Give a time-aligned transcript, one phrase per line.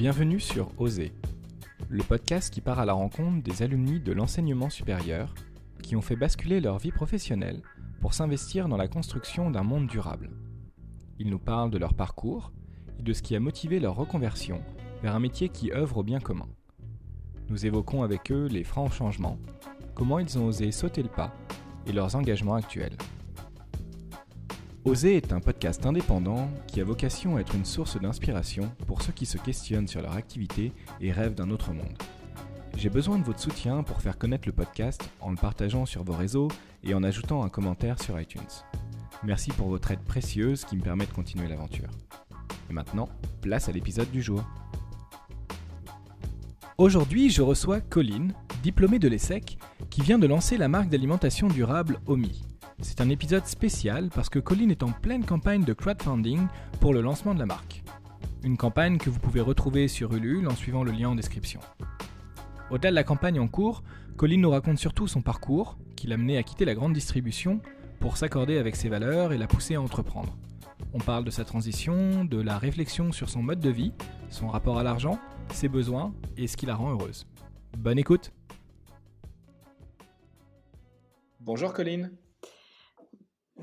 [0.00, 1.12] Bienvenue sur Oser,
[1.90, 5.34] le podcast qui part à la rencontre des alumni de l'enseignement supérieur
[5.82, 7.60] qui ont fait basculer leur vie professionnelle
[8.00, 10.30] pour s'investir dans la construction d'un monde durable.
[11.18, 12.50] Ils nous parlent de leur parcours
[12.98, 14.62] et de ce qui a motivé leur reconversion
[15.02, 16.48] vers un métier qui œuvre au bien commun.
[17.50, 19.36] Nous évoquons avec eux les francs changements,
[19.94, 21.34] comment ils ont osé sauter le pas
[21.86, 22.96] et leurs engagements actuels.
[24.86, 29.12] Oser est un podcast indépendant qui a vocation à être une source d'inspiration pour ceux
[29.12, 30.72] qui se questionnent sur leur activité
[31.02, 31.98] et rêvent d'un autre monde.
[32.78, 36.14] J'ai besoin de votre soutien pour faire connaître le podcast en le partageant sur vos
[36.14, 36.48] réseaux
[36.82, 38.40] et en ajoutant un commentaire sur iTunes.
[39.22, 41.90] Merci pour votre aide précieuse qui me permet de continuer l'aventure.
[42.70, 43.10] Et maintenant,
[43.42, 44.42] place à l'épisode du jour.
[46.78, 49.58] Aujourd'hui, je reçois Colline, diplômée de l'ESSEC,
[49.90, 52.49] qui vient de lancer la marque d'alimentation durable OMI.
[52.82, 56.46] C'est un épisode spécial parce que Colline est en pleine campagne de crowdfunding
[56.80, 57.82] pour le lancement de la marque.
[58.42, 61.60] Une campagne que vous pouvez retrouver sur Ulule en suivant le lien en description.
[62.70, 63.82] Au-delà de la campagne en cours,
[64.16, 67.60] Colline nous raconte surtout son parcours, qui l'a mené à quitter la grande distribution
[68.00, 70.36] pour s'accorder avec ses valeurs et la pousser à entreprendre.
[70.94, 73.92] On parle de sa transition, de la réflexion sur son mode de vie,
[74.30, 75.18] son rapport à l'argent,
[75.52, 77.26] ses besoins et ce qui la rend heureuse.
[77.76, 78.32] Bonne écoute
[81.40, 82.10] Bonjour Colline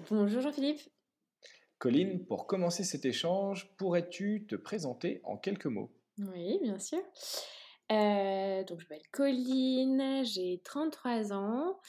[0.09, 0.81] Bonjour Jean-Philippe.
[1.79, 5.91] Colline, pour commencer cet échange, pourrais-tu te présenter en quelques mots?
[6.19, 7.01] Oui, bien sûr.
[7.91, 11.79] Euh, donc, je m'appelle Colline, j'ai 33 ans.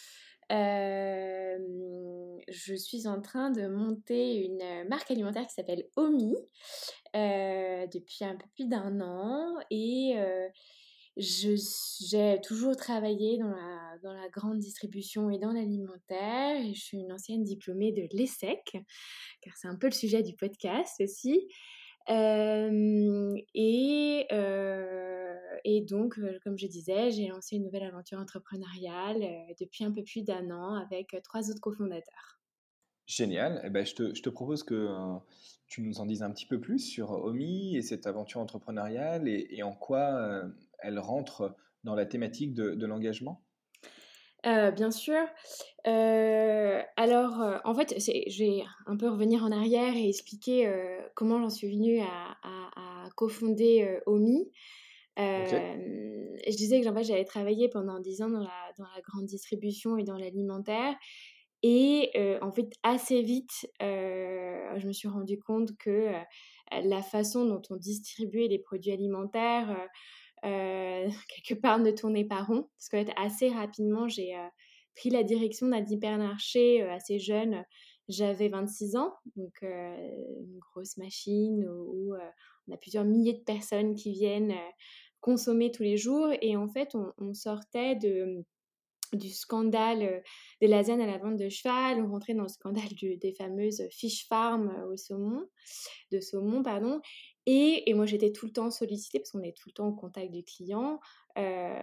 [0.51, 1.59] Euh,
[2.49, 6.35] je suis en train de monter une marque alimentaire qui s'appelle Omi
[7.15, 10.15] euh, depuis un peu plus d'un an et
[11.19, 17.13] j'ai toujours travaillé dans la, dans la grande distribution et dans l'alimentaire je suis une
[17.13, 18.77] ancienne diplômée de l'ESSEC,
[19.43, 21.49] car c'est un peu le sujet du podcast aussi.
[22.11, 29.21] Euh, et, euh, et donc, euh, comme je disais, j'ai lancé une nouvelle aventure entrepreneuriale
[29.61, 32.41] depuis un peu plus d'un an avec trois autres cofondateurs.
[33.07, 33.61] Génial.
[33.65, 34.89] Eh ben, je, te, je, te, propose que
[35.67, 39.63] tu nous en dises un petit peu plus sur OMI et cette aventure entrepreneuriale et
[39.63, 40.43] en quoi
[40.83, 43.43] elle rentre dans la thématique de, l'engagement?
[44.47, 45.27] Euh, bien sûr.
[45.87, 50.73] Euh, alors, euh, en fait, je vais un peu revenir en arrière et expliquer
[51.15, 54.51] comment j'en suis venue à, à, cofonder OMI.
[55.17, 60.05] Je disais que j'avais travaillé pendant 10 ans dans la, dans la grande distribution et
[60.05, 60.95] dans l'alimentaire.
[61.65, 66.13] Et en fait, assez vite, je me suis rendu compte que
[66.71, 69.77] la façon dont on distribuait les produits alimentaires,
[71.29, 72.69] quelque part ne tournait pas rond.
[72.77, 74.49] Parce que assez rapidement, j'ai euh,
[74.95, 77.65] pris la direction d'un hypermarché euh, assez jeune.
[78.09, 82.15] J'avais 26 ans, donc une grosse machine où,
[82.67, 84.55] on a plusieurs milliers de personnes qui viennent
[85.21, 86.31] consommer tous les jours.
[86.41, 88.47] Et en fait, on, sortait de
[89.13, 90.23] du scandale
[90.61, 94.27] des lasagnes à la vente de cheval, on rentrait dans le scandale des fameuses fish
[94.27, 95.47] farm au saumon,
[96.11, 97.01] de saumon, pardon,
[97.51, 100.31] et, moi, j'étais tout le temps sollicitée parce qu'on est tout le temps au contact
[100.31, 101.01] du client
[101.39, 101.79] euh,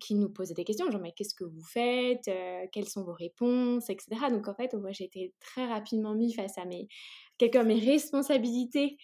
[0.00, 3.12] qui nous posait des questions, genre mais qu'est-ce que vous faites, euh, quelles sont vos
[3.12, 4.30] réponses, etc.
[4.30, 6.88] Donc en fait, moi, j'ai été très rapidement mis face à mes,
[7.42, 8.96] mes responsabilités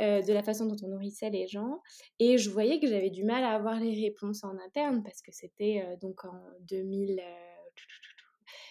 [0.00, 1.82] euh, de la façon dont on nourrissait les gens.
[2.20, 5.32] Et je voyais que j'avais du mal à avoir les réponses en interne parce que
[5.32, 7.20] c'était donc en 2000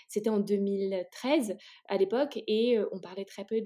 [0.07, 1.55] c'était en 2013
[1.87, 3.61] à l'époque et on parlait très peu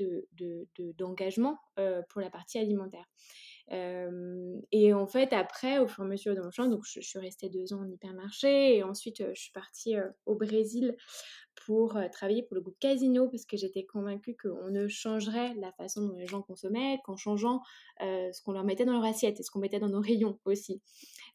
[0.98, 3.06] d'engagement de, de, pour la partie alimentaire.
[3.70, 7.74] et en fait, après, au fur et à mesure de mon je, suis restée deux
[7.74, 10.96] ans en hypermarché et ensuite je suis partie au Brésil
[11.66, 16.08] pour travailler pour le groupe Casino parce que j'étais convaincue qu'on ne changerait la façon
[16.08, 17.62] dont les gens consommaient qu'en changeant
[18.00, 20.82] ce qu'on leur mettait dans leur assiette et ce qu'on mettait dans nos rayons aussi.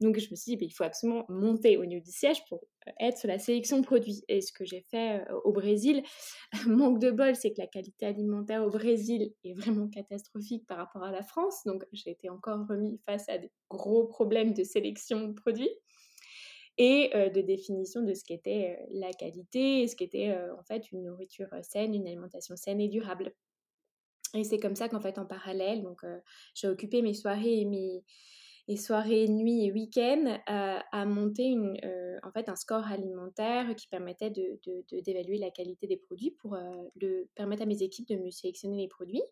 [0.00, 2.62] Donc je me suis dit, bah, il faut absolument monter au niveau du siège pour
[3.00, 4.22] être sur la sélection de produits.
[4.28, 6.02] Et ce que j'ai fait au Brésil,
[6.66, 11.02] manque de bol, c'est que la qualité alimentaire au Brésil est vraiment catastrophique par rapport
[11.02, 11.62] à la France.
[11.64, 15.70] Donc j'ai été encore remis face à des gros problèmes de sélection de produits
[16.78, 21.48] et de définition de ce qu'était la qualité et ce qu'était en fait une nourriture
[21.62, 23.32] saine, une alimentation saine et durable.
[24.34, 26.02] Et c'est comme ça qu'en fait en parallèle, donc
[26.54, 28.04] j'ai occupé mes soirées et mes
[28.74, 31.78] soirées, nuits et week-ends à monter une,
[32.24, 34.58] en fait un score alimentaire qui permettait de,
[35.02, 36.56] d'évaluer la qualité des produits pour
[37.00, 39.22] le, permettre à mes équipes de mieux sélectionner les produits.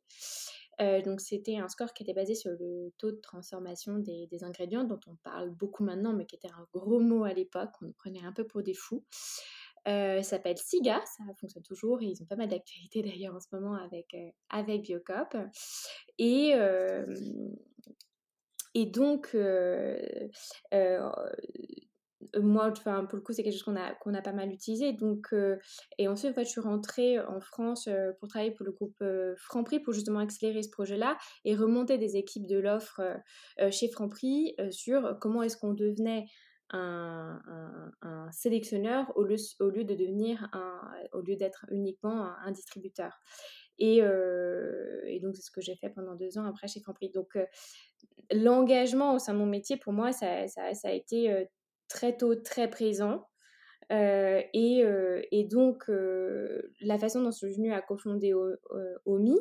[0.81, 4.85] Euh, donc c'était un score qui était basé sur le taux de transformation des, ingrédients
[4.85, 7.71] dont on parle beaucoup maintenant, mais qui était un gros mot à l'époque.
[7.83, 9.05] On prenait un peu pour des fous.
[9.87, 13.49] Euh, s'appelle SIGA, ça fonctionne toujours et ils ont pas mal d'actualités d'ailleurs en ce
[13.53, 15.37] moment avec, euh, avec Biocop.
[16.19, 16.55] Et,
[18.75, 19.37] et donc,
[22.41, 24.93] moi, enfin, pour le coup, c'est quelque chose qu'on a, qu'on a pas mal utilisé.
[24.93, 25.35] Donc,
[25.99, 27.89] et ensuite, en fait, je suis rentrée en France
[28.19, 29.03] pour travailler pour le groupe
[29.37, 33.01] Franprix pour justement accélérer ce projet-là et remonter des équipes de l'offre
[33.71, 36.27] chez Franprix sur comment est-ce qu'on devenait
[36.71, 40.81] un, sélectionneur au lieu, au lieu de devenir un,
[41.13, 43.21] au lieu d'être uniquement un, distributeur.
[43.79, 44.01] Et,
[45.21, 47.11] donc, c'est ce que j'ai fait pendant deux ans après chez Franprix.
[47.11, 47.39] Donc,
[48.31, 50.45] l'engagement au sein de mon métier, pour moi, ça,
[50.85, 51.47] a été
[51.89, 53.27] très tôt très présent.
[53.91, 55.85] Et, donc,
[56.81, 58.35] la façon dont je suis venue à cofonder
[59.05, 59.39] OMI,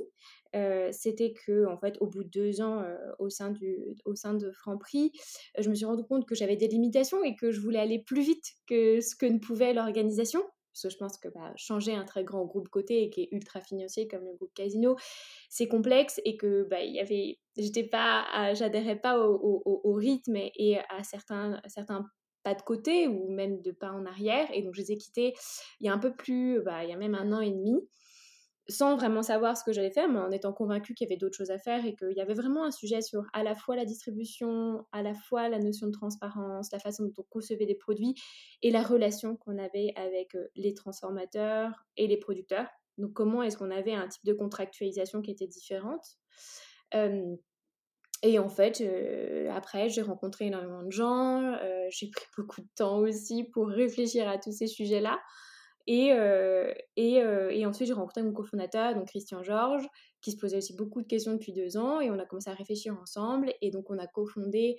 [0.91, 2.83] c'était que, en fait, au bout de deux ans
[3.19, 5.11] au, sein du, au sein de Franprix,
[5.57, 8.21] je me suis rendu compte que j'avais des limitations et que je voulais aller plus
[8.21, 10.43] vite que ce que ne pouvait l'organisation.
[10.73, 13.29] Parce que je pense que bah, changer un très grand groupe côté et qui est
[13.31, 14.95] ultra financier comme le groupe Casino,
[15.49, 20.79] c'est complexe et que bah, y avait, j'étais pas, j'adhérais pas au, rythme et, et
[20.79, 22.05] à certains, certains
[22.43, 24.47] pas de côté ou même de pas en arrière.
[24.53, 25.33] Et donc, je les ai quittés
[25.79, 27.79] il y a un peu plus, bah, il y a même un an et demi,
[28.69, 31.35] sans vraiment savoir ce que j'allais faire, mais en étant convaincue qu'il y avait d'autres
[31.35, 33.85] choses à faire et qu'il y avait vraiment un sujet sur à la fois la
[33.85, 38.15] distribution, à la fois la notion de transparence, la façon dont on concevait des produits
[38.61, 42.67] et la relation qu'on avait avec les transformateurs et les producteurs.
[42.97, 46.17] Donc, comment est-ce qu'on avait un type de contractualisation qui était différente
[48.25, 52.69] et en fait, euh, après, j'ai rencontré énormément de gens, euh, j'ai pris beaucoup de
[52.73, 55.19] temps aussi pour réfléchir à tous ces sujets-là.
[55.87, 59.87] Et, euh, et, ensuite, j'ai rencontré mon cofondateur, donc Christian Georges,
[60.21, 62.53] qui se posait aussi beaucoup de questions depuis deux ans, et on a commencé à
[62.53, 63.53] réfléchir ensemble.
[63.61, 64.77] Et donc, on a cofondé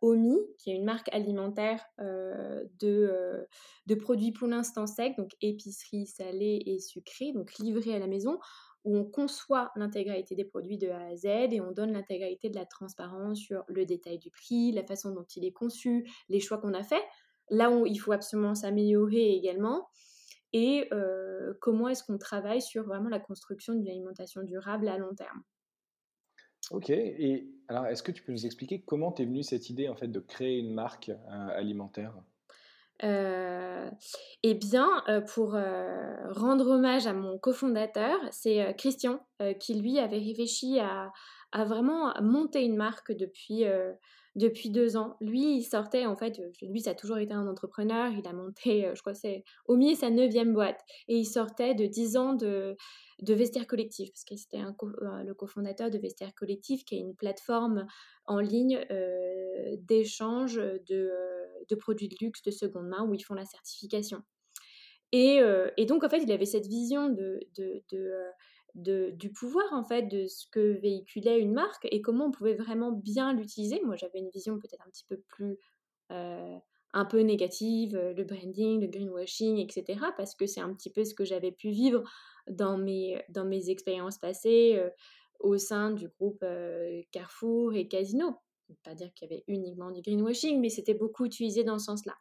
[0.00, 3.46] Omi, qui est une marque alimentaire de,
[3.86, 8.38] de produits pour l'instant secs, donc épicerie salée et sucrée, donc livrée à la maison
[8.84, 12.56] où on conçoit l'intégralité des produits de A à Z et on donne l'intégralité de
[12.56, 16.58] la transparence sur le détail du prix, la façon dont il est conçu, les choix
[16.58, 17.02] qu'on a faits,
[17.50, 19.88] là où il faut absolument s'améliorer également,
[20.52, 25.14] et euh, comment est-ce qu'on travaille sur vraiment la construction d'une alimentation durable à long
[25.14, 25.42] terme?
[26.70, 29.96] Ok, et alors est-ce que tu peux nous expliquer comment t'es venue cette idée en
[29.96, 32.14] fait de créer une marque euh, alimentaire?
[33.02, 33.90] Euh,
[34.42, 39.20] eh bien, euh, pour euh, rendre hommage à mon cofondateur, c'est Christian
[39.58, 41.10] qui lui avait réfléchi à,
[41.52, 43.64] à, vraiment monter une marque depuis
[44.36, 45.16] depuis deux ans.
[45.20, 48.12] Lui, il sortait, en fait, lui, ça a toujours été un entrepreneur.
[48.12, 50.80] Il a monté, je crois, c'est au mieux sa neuvième boîte.
[51.08, 52.76] Et il sortait de dix ans de,
[53.22, 57.86] de Vestiaire Collectif, parce que c'était le cofondateur de Vestiaire Collectif, qui est une plateforme
[58.26, 58.86] en ligne
[59.88, 61.10] d'échange de
[61.70, 64.22] de produits de luxe de seconde main où ils font la certification.
[65.12, 68.30] Et, euh, et donc, en fait, il avait cette vision de, de, euh,
[68.74, 72.92] du pouvoir, en fait, de ce que véhiculait une marque et comment on pouvait vraiment
[72.92, 73.80] bien l'utiliser.
[73.84, 75.58] Moi, j'avais une vision peut-être un petit peu plus...
[76.12, 76.58] Euh,
[76.92, 80.00] un peu négative, le branding, le greenwashing, etc.
[80.16, 82.02] Parce que c'est un petit peu ce que j'avais pu vivre
[82.48, 83.22] dans mes,
[83.70, 84.82] expériences passées
[85.38, 86.44] au sein du groupe
[87.12, 88.40] Carrefour et Casino
[88.82, 92.16] pas dire qu'il y avait uniquement du greenwashing, mais c'était beaucoup utilisé dans ce sens-là.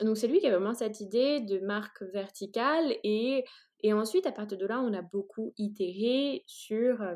[0.00, 3.44] Donc c'est lui qui a vraiment cette idée de marque verticale et,
[3.82, 7.14] et ensuite à partir de là on a beaucoup itéré sur euh,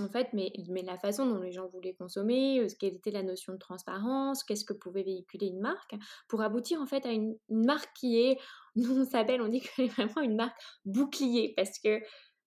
[0.00, 3.22] en fait mais, mais la façon dont les gens voulaient consommer, euh, quelle était la
[3.22, 5.94] notion de transparence, qu'est-ce que pouvait véhiculer une marque
[6.28, 8.38] pour aboutir en fait à une, marque qui est,
[8.76, 12.00] nous on s'appelle, on dit que c'est vraiment une marque bouclier parce que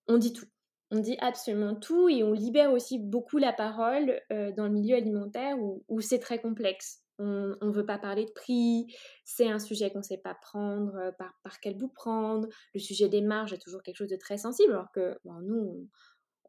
[0.07, 0.45] on dit tout
[0.91, 4.95] on dit absolument tout et on libère aussi beaucoup la parole euh, dans le milieu
[4.95, 7.03] alimentaire où, c'est très complexe.
[7.19, 8.95] On ne veut pas parler de prix,
[9.25, 12.47] c'est un sujet qu'on ne sait pas prendre, euh, par, quel bout prendre.
[12.73, 15.89] Le sujet des marges est toujours quelque chose de très sensible, alors que nous,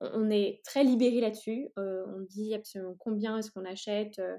[0.00, 1.68] on, est très libéré là-dessus.
[1.78, 4.36] Euh, on dit absolument combien est-ce qu'on achète, euh,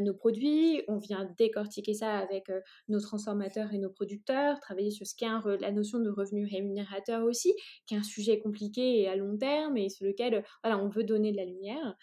[0.00, 5.06] nos produits, on vient décortiquer ça avec euh, nos transformateurs et nos producteurs, travailler sur
[5.06, 5.26] ce qu'est
[5.60, 7.54] la notion de revenu rémunérateur aussi,
[7.86, 11.04] qui est un sujet compliqué et à long terme et sur lequel voilà, on veut
[11.04, 11.96] donner de la lumière.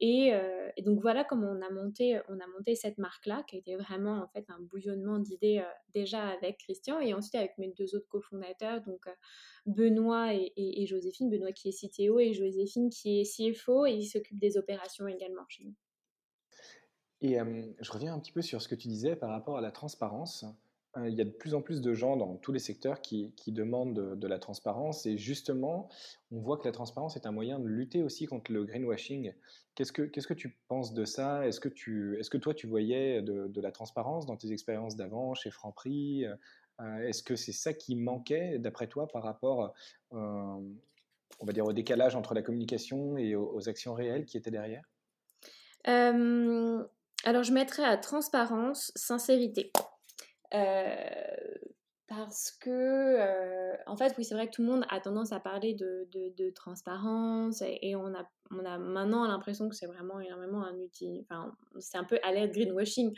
[0.00, 4.28] Et, euh, donc voilà comment on a monté, cette marque-là, qui a été vraiment en
[4.28, 5.62] fait un bouillonnement d'idées
[5.92, 9.06] déjà avec Christian et ensuite avec mes deux autres cofondateurs, donc
[9.66, 14.38] Benoît et, Joséphine, Benoît qui est CTO et Joséphine qui est CFO et il s'occupe
[14.38, 15.74] des opérations également chez nous.
[17.22, 17.38] Et
[17.80, 20.44] je reviens un petit peu sur ce que tu disais par rapport à la transparence.
[20.98, 24.18] il y a de plus en plus de gens dans tous les secteurs qui, demandent
[24.18, 25.88] de, la transparence et justement,
[26.30, 29.32] on voit que la transparence est un moyen de lutter aussi contre le greenwashing.
[29.74, 31.46] Qu'est-ce que, tu penses de ça?
[31.46, 36.24] Est-ce que, toi, tu voyais de, la transparence dans tes expériences d'avant chez Franprix
[36.80, 39.72] Est-ce que c'est ça qui manquait, d'après toi, par rapport,
[40.12, 44.84] on va dire, au décalage entre la communication et aux actions réelles qui étaient derrière?
[47.26, 49.72] Alors, je mettrais à transparence, sincérité.
[52.06, 55.74] parce que, en fait, oui, c'est vrai que tout le monde a tendance à parler
[55.74, 61.26] de, transparence et, on, a, on a maintenant l'impression que c'est vraiment énormément un outil,
[61.28, 63.12] enfin, c'est un peu à l'air greenwashing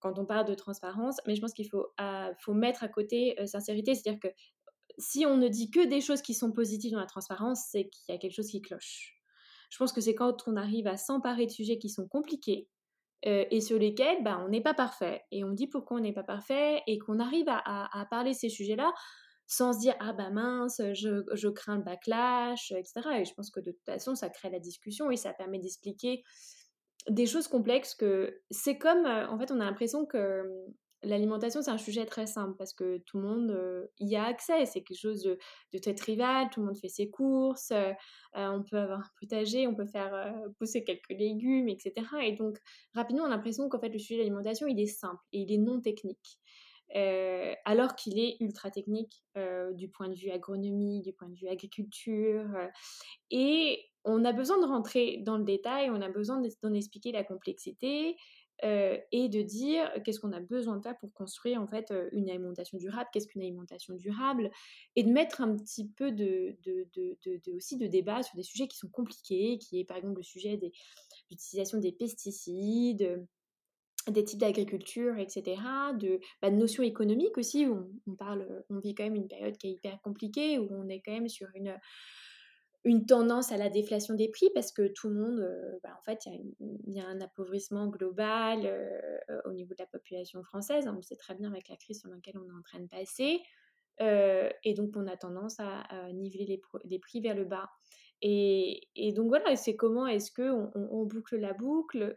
[0.00, 1.92] quand on parle de transparence, mais je pense qu'il faut,
[2.38, 4.28] faut mettre à côté sincérité, c'est-à-dire que
[4.96, 8.14] si on ne dit que des choses qui sont positives dans la transparence, c'est qu'il
[8.14, 9.20] y a quelque chose qui cloche.
[9.68, 12.68] Je pense que c'est quand on arrive à s'emparer de sujets qui sont compliqués,
[13.26, 15.22] euh, et sur lesquels bah, on n'est pas parfait.
[15.30, 18.92] Et on dit pourquoi on n'est pas parfait et qu'on arrive à, parler ces sujets-là
[19.46, 23.00] sans se dire ah bah mince, je, crains le backlash, etc.
[23.20, 26.22] Et je pense que de toute façon, ça crée la discussion et ça permet d'expliquer
[27.08, 30.42] des choses complexes que c'est comme, euh, en fait, on a l'impression que
[31.04, 34.66] l'alimentation, c'est un sujet très simple parce que tout le monde euh, y a accès.
[34.66, 35.38] C'est quelque chose de,
[35.78, 36.48] très trivial.
[36.50, 37.70] Tout le monde fait ses courses.
[37.70, 37.92] Euh,
[38.36, 41.92] euh, on peut avoir un potager, on peut faire pousser quelques légumes, etc.
[42.22, 42.58] Et donc,
[42.94, 45.52] rapidement, on a l'impression qu'en fait, le sujet de l'alimentation, il est simple et il
[45.52, 46.38] est non technique.
[47.64, 49.24] alors qu'il est ultra technique
[49.72, 52.46] du point de vue agronomie, du point de vue agriculture.
[53.30, 57.24] et on a besoin de rentrer dans le détail, on a besoin d'en expliquer la
[57.24, 58.16] complexité,
[58.64, 62.08] euh, et de dire qu'est-ce qu'on a besoin de faire pour construire en fait euh,
[62.12, 64.50] une alimentation durable, qu'est-ce qu'une alimentation durable,
[64.96, 68.78] et de mettre un petit peu de, de, aussi de débat sur des sujets qui
[68.78, 70.70] sont compliqués, qui est par exemple le sujet de
[71.30, 73.26] l'utilisation des pesticides,
[74.08, 75.60] des types d'agriculture, etc.,
[75.98, 79.56] de, bah, de, notions économiques aussi, où on, parle, on vit quand même une période
[79.58, 81.76] qui est hyper compliquée, où on est quand même sur une
[82.84, 86.02] une tendance à la déflation des prix parce que tout le monde, euh, bah, en
[86.02, 90.86] fait, il y, a un appauvrissement global euh, au niveau de la population française.
[90.86, 92.88] On le sait très bien avec la crise sur laquelle on est en train de
[92.88, 93.40] passer.
[94.02, 97.70] Euh, et donc, on a tendance à, niveler les, prix vers le bas.
[98.20, 102.16] Et, donc, voilà, c'est comment est-ce qu'on on, boucle la boucle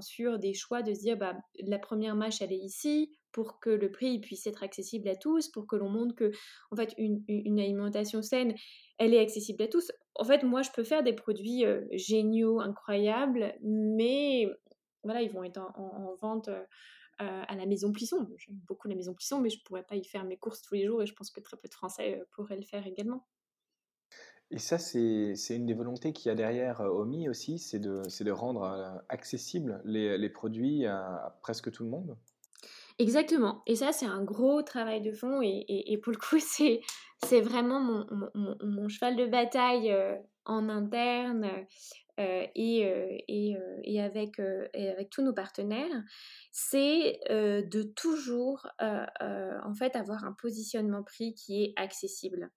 [0.00, 3.68] sur des choix de se dire, bah, la première marche, elle est ici, pour que
[3.68, 6.30] le prix puisse être accessible à tous, pour que l'on montre que
[6.70, 8.54] en fait une, alimentation saine,
[8.98, 9.92] elle est accessible à tous.
[10.14, 14.48] En fait, moi, je peux faire des produits euh, géniaux, incroyables, mais
[15.02, 16.64] voilà, ils vont être en, vente euh,
[17.18, 18.28] à la maison Plisson.
[18.36, 20.74] J'aime beaucoup la maison Plisson, mais je ne pourrais pas y faire mes courses tous
[20.74, 23.26] les jours et je pense que très peu de Français euh, pourraient le faire également.
[24.50, 28.30] Et ça, c'est une des volontés qu'il y a derrière OMI aussi, c'est de, de,
[28.30, 32.16] rendre accessibles les, les produits à presque tout le monde?
[32.98, 33.62] Exactement.
[33.66, 35.40] Et ça, c'est un gros travail de fond.
[35.42, 36.80] Et, pour le coup, c'est,
[37.24, 41.50] c'est vraiment mon, cheval de bataille euh, en interne
[42.20, 43.18] euh, et, euh,
[43.82, 44.40] et, avec,
[45.10, 46.02] tous nos partenaires.
[46.52, 52.50] C'est de toujours, en fait, avoir un positionnement prix qui est accessible.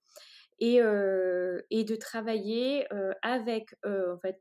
[0.60, 2.88] Et, de travailler
[3.22, 3.76] avec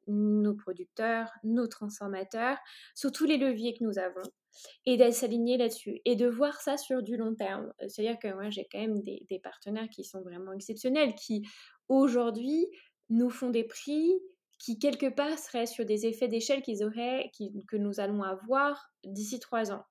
[0.07, 2.59] nos producteurs, nos transformateurs,
[2.95, 4.23] sur tous les leviers que nous avons
[4.85, 7.73] et d'être s'aligner là-dessus et de voir ça sur du long terme.
[7.89, 11.43] C'est-à-dire que moi, j'ai quand même des, partenaires qui sont vraiment exceptionnels, qui
[11.89, 12.67] aujourd'hui
[13.09, 14.13] nous font des prix
[14.59, 17.31] qui quelque part seraient sur des effets d'échelle qu'ils auraient,
[17.69, 19.85] que nous allons avoir d'ici trois ans.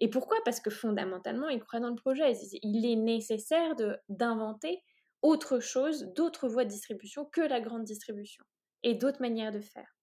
[0.00, 0.36] Et pourquoi?
[0.44, 2.32] Parce que fondamentalement, ils croient dans le projet.
[2.62, 3.74] Il est nécessaire
[4.08, 4.82] d'inventer
[5.22, 8.44] autre chose, d'autres voies de distribution que la grande distribution
[8.82, 9.97] et d'autres manières de faire.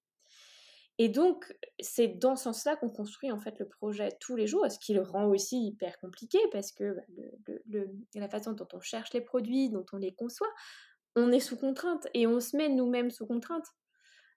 [0.97, 4.65] Et donc, c'est dans ce sens-là qu'on construit en fait le projet tous les jours,
[4.69, 6.95] ce qui le rend aussi hyper compliqué parce que
[7.45, 7.79] bah,
[8.13, 10.51] la façon dont on cherche les produits, dont on les conçoit,
[11.15, 13.65] on est sous contrainte et on se met nous-mêmes sous contrainte.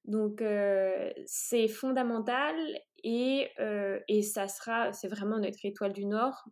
[0.05, 2.57] Donc, euh, c'est fondamental
[3.05, 6.45] et, euh, et ça sera, c'est vraiment notre étoile du Nord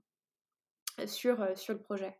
[1.07, 2.17] sur, euh, sur le projet.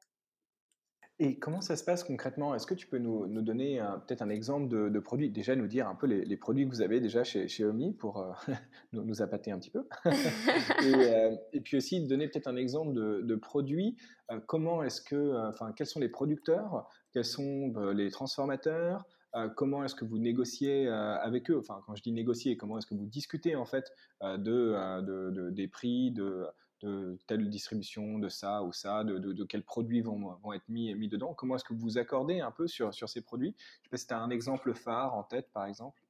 [1.19, 2.55] Et comment ça se passe concrètement?
[2.55, 5.31] Est-ce que tu peux nous, nous donner peut-être un exemple de, de, produit?
[5.31, 7.95] Déjà nous dire un peu les, les, produits que vous avez déjà chez, chez Omi
[7.95, 8.33] pour euh,
[8.93, 9.89] nous, nous, appâter un petit peu.
[10.05, 13.97] et, euh, et, puis aussi donner peut-être un exemple de, de produit.
[14.31, 16.87] Euh, comment est-ce que, enfin, quels sont les producteurs?
[17.13, 19.07] Quels sont les transformateurs?
[19.55, 21.59] Comment est-ce que vous négociez avec eux?
[21.59, 23.93] Enfin, quand je dis négocier, comment est-ce que vous discutez en fait
[24.23, 26.47] de, de, des prix, de,
[26.83, 30.95] de telle distribution, de ça ou ça, de, de, quels produits vont, vont, être mis,
[30.95, 33.55] mis dedans Comment est-ce que vous vous accordez un peu sur, sur ces produits?
[33.59, 36.03] Je sais pas si tu as un exemple phare en tête, par exemple.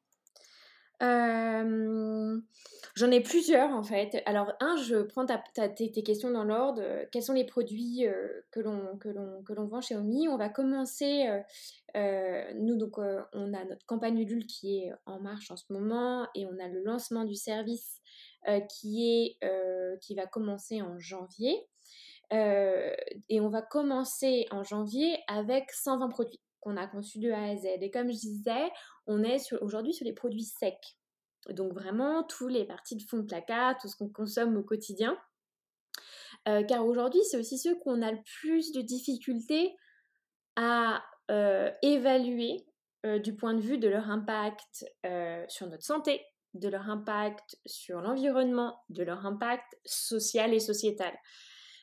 [2.97, 4.23] J'en ai plusieurs en fait.
[4.25, 6.83] Alors, un, je prends ta, tes, questions dans l'ordre.
[7.13, 10.29] Quels sont les produits euh, que l'on que l'on vend chez Omi?
[10.29, 11.27] On va commencer.
[11.29, 11.41] Euh,
[11.97, 16.27] euh, nous, donc, on a notre campagne Ulule qui est en marche en ce moment
[16.35, 18.01] et on a le lancement du service
[18.61, 21.67] qui, est, euh, qui va commencer en janvier.
[22.33, 22.95] Euh,
[23.29, 27.57] et on va commencer en janvier avec 120 produits qu'on a conçus de A à
[27.57, 27.67] Z.
[27.81, 28.71] Et comme je disais,
[29.07, 30.99] on est aujourd'hui sur les produits secs.
[31.51, 35.17] Donc vraiment, tous les parties de fond de placard, tout ce qu'on consomme au quotidien.
[36.49, 39.77] Euh, car aujourd'hui, c'est aussi ceux qu'on a le plus de difficultés
[40.57, 42.67] à euh, évaluer
[43.05, 44.87] euh, du point de vue de leur impact
[45.49, 46.25] sur notre santé,
[46.59, 51.13] de leur impact sur l'environnement, de leur impact social et sociétal.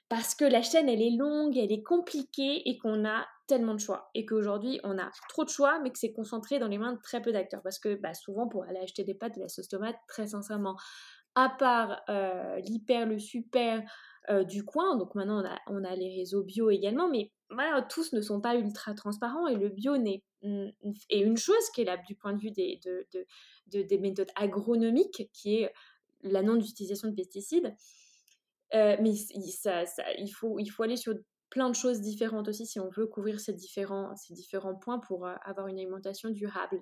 [0.09, 3.79] Parce que la chaîne, elle est longue, elle est compliquée et qu'on a tellement de
[3.79, 4.09] choix.
[4.13, 7.01] Et qu'aujourd'hui, on a trop de choix, mais que c'est concentré dans les mains de
[7.01, 7.61] très peu d'acteurs.
[7.63, 10.75] Parce que bah, souvent, pour aller acheter des pâtes, de la sauce tomate, très sincèrement,
[11.35, 12.01] à part
[12.63, 13.81] l'hyper, le super,
[14.29, 14.97] euh, du coin.
[14.97, 18.41] Donc maintenant, on a, on a, les réseaux bio également, mais voilà, tous ne sont
[18.41, 22.33] pas ultra transparents et le bio n'est, est une chose qui est là du point
[22.33, 23.05] de vue des, de,
[23.67, 25.73] de, des méthodes agronomiques, qui est
[26.21, 27.75] la non-utilisation de pesticides.
[28.73, 29.83] Euh, mais ça,
[30.17, 31.13] il, faut, il faut aller sur
[31.49, 35.27] plein de choses différentes aussi si on veut couvrir ces différents, ces différents points pour
[35.27, 36.81] euh, avoir une alimentation durable.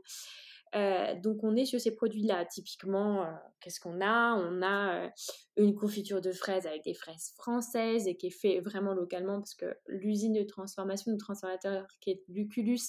[0.76, 2.46] Euh, donc on est sur ces produits-là.
[2.46, 4.36] Typiquement, euh, qu'est-ce qu'on a?
[4.36, 5.10] On a euh,
[5.58, 9.56] une confiture de fraises avec des fraises françaises et qui est fait vraiment localement parce
[9.56, 12.80] que l'usine de transformation du transformateur qui est Luculus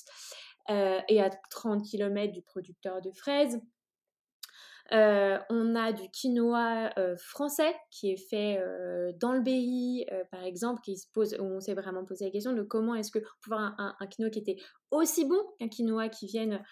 [0.68, 3.60] est à 30 km du producteur de fraises.
[4.90, 10.42] Euh, on a du quinoa euh, français qui est fait euh, dans le Berry, par
[10.42, 13.20] exemple, qui se pose, où on s'est vraiment posé la question de comment est-ce que
[13.40, 14.56] pour avoir un, quinoa qui était
[14.90, 16.62] aussi bon qu'un quinoa qui vienne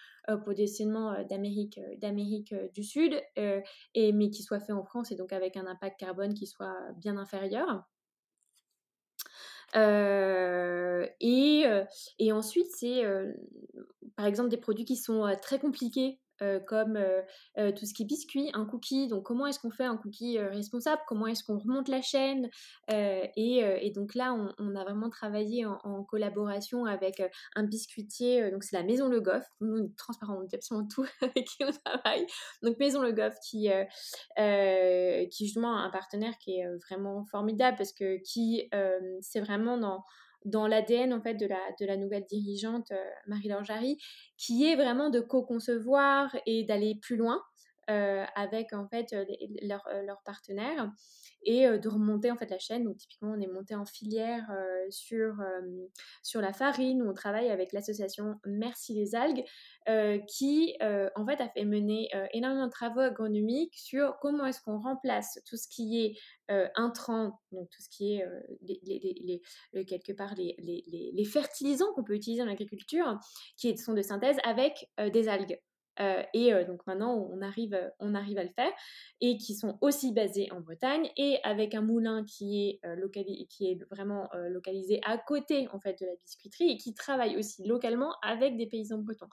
[0.45, 5.57] potentiellement d'Amérique, d'Amérique du Sud, et, mais qui soit fait en France et donc avec
[5.57, 7.83] un impact carbone qui soit bien inférieur.
[11.19, 13.03] et, ensuite, c'est
[14.15, 17.21] par exemple des produits qui sont très compliqués euh, comme euh,
[17.59, 19.07] euh, tout ce qui est biscuit, un cookie.
[19.07, 21.01] Donc, comment est-ce qu'on fait un cookie responsable?
[21.07, 22.49] Comment est-ce qu'on remonte la chaîne?
[22.89, 27.21] Et, donc là, on, a vraiment travaillé en, collaboration avec
[27.55, 28.49] un biscuitier.
[28.51, 29.45] donc, c'est la Maison Le Goff.
[29.59, 32.25] Nous, on transparent, on absolument tout avec qui on travaille.
[32.63, 33.69] Donc, Maison Le Goff qui,
[34.37, 38.69] qui justement a un partenaire qui est vraiment formidable parce que qui,
[39.21, 40.03] c'est vraiment dans
[40.45, 41.47] dans l'ADN en fait de
[41.85, 43.97] la, nouvelle dirigeante euh, Marie-Laure Jarry,
[44.37, 47.41] qui est vraiment de co-concevoir et d'aller plus loin
[47.89, 49.15] euh, avec en fait
[49.61, 50.91] leurs leur partenaires
[51.43, 52.83] et de remonter en fait la chaîne.
[52.83, 54.47] Donc typiquement on est monté en filière
[54.89, 55.33] sur,
[56.21, 59.43] sur la farine où on travaille avec l'association Merci les algues
[60.27, 65.39] qui en fait a fait mener énormément de travaux agronomiques sur comment est-ce qu'on remplace
[65.47, 66.15] tout ce qui est
[66.75, 72.49] intrant, donc tout ce qui est quelque part les, les fertilisants qu'on peut utiliser dans
[72.49, 73.17] l'agriculture
[73.57, 75.57] qui sont de synthèse avec des algues.
[75.99, 78.71] Euh, et euh, donc maintenant, on arrive, on arrive à le faire,
[79.19, 83.07] et qui sont aussi basés en Bretagne, et avec un moulin qui est, euh,
[83.49, 87.67] qui est vraiment localisé à côté en fait de la biscuiterie, et qui travaille aussi
[87.67, 89.29] localement avec des paysans bretons.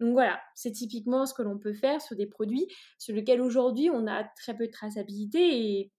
[0.00, 2.66] Donc voilà, c'est typiquement ce que l'on peut faire sur des produits
[2.98, 5.92] sur lesquels aujourd'hui on a très peu de traçabilité, et,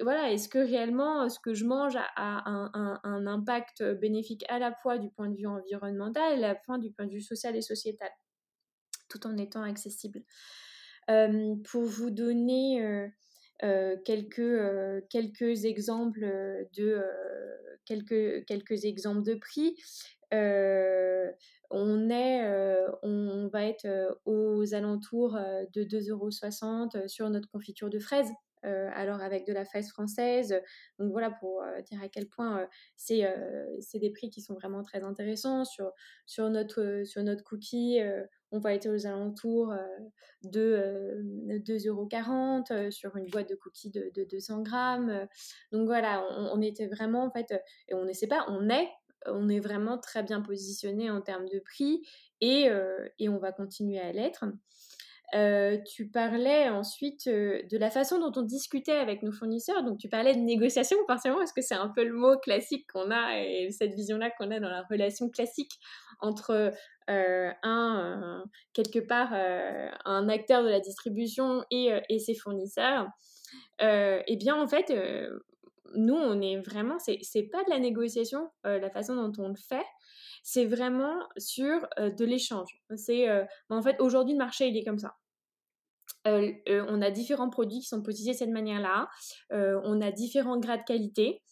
[0.00, 4.98] voilà, est-ce que réellement ce que je mange a, un, impact bénéfique à la fois
[4.98, 7.60] du point de vue environnemental et à la fois du point de vue social et
[7.60, 8.10] sociétal?
[9.14, 10.22] Tout en étant accessible.
[11.06, 13.10] pour vous donner
[14.04, 17.02] quelques, quelques exemples de
[17.84, 19.76] quelques, quelques exemples de prix.
[20.32, 22.48] on, est,
[23.02, 25.38] on va être aux alentours
[25.72, 28.32] de 2,60 euros sur notre confiture de fraises.
[28.62, 30.60] alors avec de la fraise française.
[30.98, 33.28] Donc voilà pour dire à quel point c'est
[33.94, 35.64] des prix qui sont vraiment très intéressants.
[35.64, 35.92] Sur,
[36.26, 38.00] sur, notre, sur notre cookie,
[38.54, 39.78] on va être aux alentours euh,
[40.44, 42.08] de 2,40 euh, euros
[42.70, 45.26] euh, sur une boîte de cookies de, 200 grammes.
[45.72, 47.52] Donc voilà, on, était vraiment en fait,
[47.88, 48.88] et on ne sait pas, on est,
[49.26, 52.06] on est vraiment très bien positionné en termes de prix
[52.40, 52.70] et
[53.28, 54.44] on va continuer à l'être.
[55.34, 59.82] Euh, tu parlais ensuite euh, de la façon dont on discutait avec nos fournisseurs.
[59.82, 63.10] Donc, tu parlais de négociation, forcément, parce que c'est un peu le mot classique qu'on
[63.10, 65.72] a et cette vision-là qu'on a dans la relation classique
[66.20, 66.72] entre
[67.10, 68.44] euh, un,
[68.74, 69.32] quelque part,
[70.04, 73.08] un acteur de la distribution et, ses fournisseurs?
[73.80, 74.92] eh bien, en fait,
[75.96, 79.86] nous, on est vraiment, c'est pas de la négociation, la façon dont on le fait
[80.46, 82.78] c'est vraiment sur de l'échange.
[82.96, 83.26] C'est
[83.70, 85.14] en fait aujourd'hui le marché il est comme ça.
[86.24, 89.08] On a différents produits qui sont positionnés de cette manière-là.
[89.50, 91.42] on a différents grades de qualité.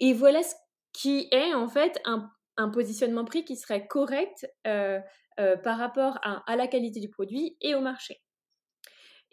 [0.00, 0.54] Et voilà ce
[0.92, 2.30] qui est en fait un,
[2.70, 8.20] positionnement prix qui serait correct par rapport à, la qualité du produit et au marché.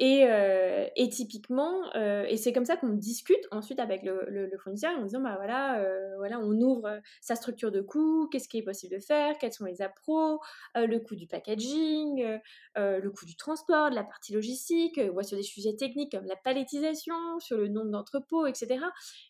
[0.01, 4.97] Et, euh, et typiquement, euh, et c'est comme ça qu'on discute ensuite avec le, fournisseur
[4.97, 8.63] en disant bah voilà, euh, voilà, on ouvre sa structure de coût, qu'est-ce qui est
[8.63, 10.39] possible de faire, quels sont les appros,
[10.75, 12.39] le coût du packaging,
[12.77, 16.37] le coût du transport, de la partie logistique, voit sur des sujets techniques comme la
[16.37, 18.79] palettisation, sur le nombre d'entrepôts, etc.,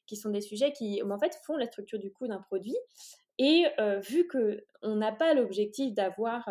[0.05, 2.77] qui sont des sujets qui en fait font la structure du coût d'un produit.
[3.39, 3.65] Et
[4.07, 6.47] vu que on n'a pas l'objectif d'avoir,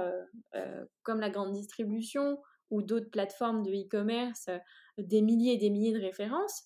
[1.04, 2.38] comme la grande distribution,
[2.70, 4.58] ou d'autres plateformes de e-commerce euh,
[4.98, 6.64] des milliers et des milliers de références,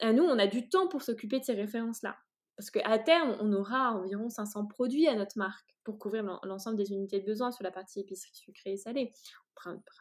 [0.00, 2.16] à nous, on a du temps pour s'occuper de ces références-là.
[2.56, 6.92] Parce qu'à terme, on aura environ 500 produits à notre marque pour couvrir l'ensemble des
[6.92, 9.12] unités de besoin sur la partie épicerie sucrée et salée.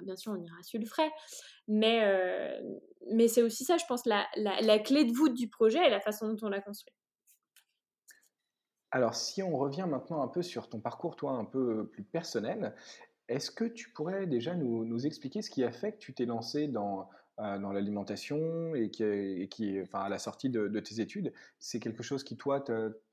[0.02, 1.12] bien sûr, on ira sur le frais.
[1.68, 6.00] Mais, euh, c'est aussi ça, je pense, la, clé de voûte du projet et la
[6.00, 6.96] façon dont on l'a construit.
[8.92, 12.76] Alors, si on revient maintenant un peu sur ton parcours, toi, un peu plus personnel,
[13.28, 16.68] est-ce que tu pourrais déjà nous, expliquer ce qui a fait que tu t'es lancé
[16.68, 17.10] dans,
[17.40, 22.04] euh, dans l'alimentation et qui, qui, enfin, à la sortie de, tes études, c'est quelque
[22.04, 22.64] chose qui, toi,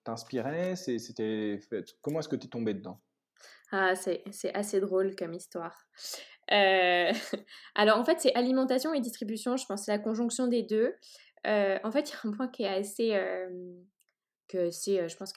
[0.05, 0.77] t'inspirait?
[0.77, 1.61] C'était
[2.03, 3.01] Comment est-ce que tu es tombé dedans?
[3.73, 5.87] Ah, c'est assez drôle comme histoire.
[6.53, 7.13] Euh,
[7.75, 10.95] alors, en fait, c'est alimentation et distribution, je pense, c'est la conjonction des deux.
[11.47, 13.15] Euh, en fait, il y a un point qui est assez
[14.51, 15.33] que c'est, je pense,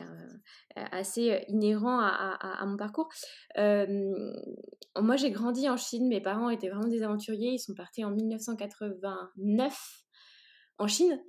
[0.76, 3.10] assez inhérent à, mon parcours.
[3.58, 6.08] moi, j'ai grandi en Chine.
[6.08, 7.52] Mes parents étaient vraiment des aventuriers.
[7.52, 10.04] Ils sont partis en 1989
[10.80, 11.20] en Chine.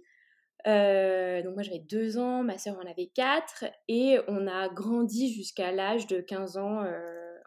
[0.65, 5.73] donc moi j'avais deux ans, ma soeur en avait quatre et on a grandi jusqu'à
[5.73, 6.85] l'âge de 15 ans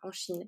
[0.03, 0.47] en Chine.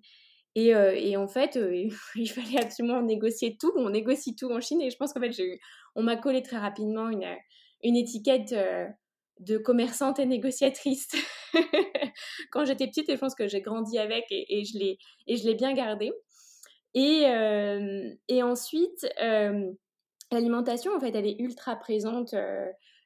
[0.56, 1.60] Et, en fait,
[2.16, 3.72] il fallait absolument négocier tout.
[3.76, 5.60] On négocie tout en Chine et je pense qu'en fait, eu,
[5.96, 7.26] on m'a collé très rapidement une,
[7.84, 8.54] une étiquette
[9.40, 11.08] de commerçante et négociatrice
[12.52, 14.78] quand j'étais petite et je pense que j'ai grandi avec et, je
[15.46, 16.12] l'ai bien gardé.
[16.94, 19.72] Et, euh, et ensuite euh,
[20.32, 22.66] l'alimentation en fait elle est ultra présente euh,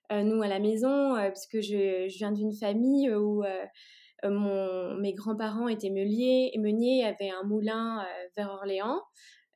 [0.10, 3.44] nous à la maison parce que je, je viens d'une famille où
[4.24, 8.06] mon, mes grands-parents étaient meuniers, meuniers avaient un moulin
[8.38, 9.02] vers Orléans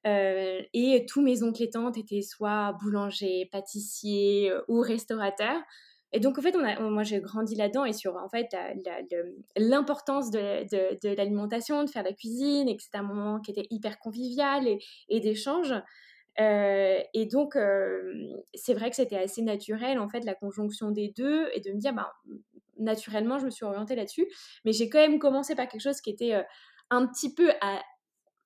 [0.04, 5.62] et tous mes oncles et tantes étaient soit boulangers, pâtissiers ou restaurateurs
[6.14, 8.56] et donc, en fait, moi, j'ai grandi là-dedans et sur, en fait,
[9.58, 10.64] l'importance de,
[11.02, 14.68] de, l'alimentation, de faire la cuisine, et que c'était un moment qui était hyper convivial
[14.68, 15.74] et, et d'échange.
[16.40, 18.14] Euh, et donc, euh,
[18.54, 21.80] c'est vrai que c'était assez naturel, en fait, la conjonction des deux et de me
[21.80, 22.14] dire, bah,
[22.78, 24.28] naturellement, je me suis orientée là-dessus.
[24.64, 26.44] Mais j'ai quand même commencé par quelque chose qui était euh,
[26.90, 27.82] un petit peu à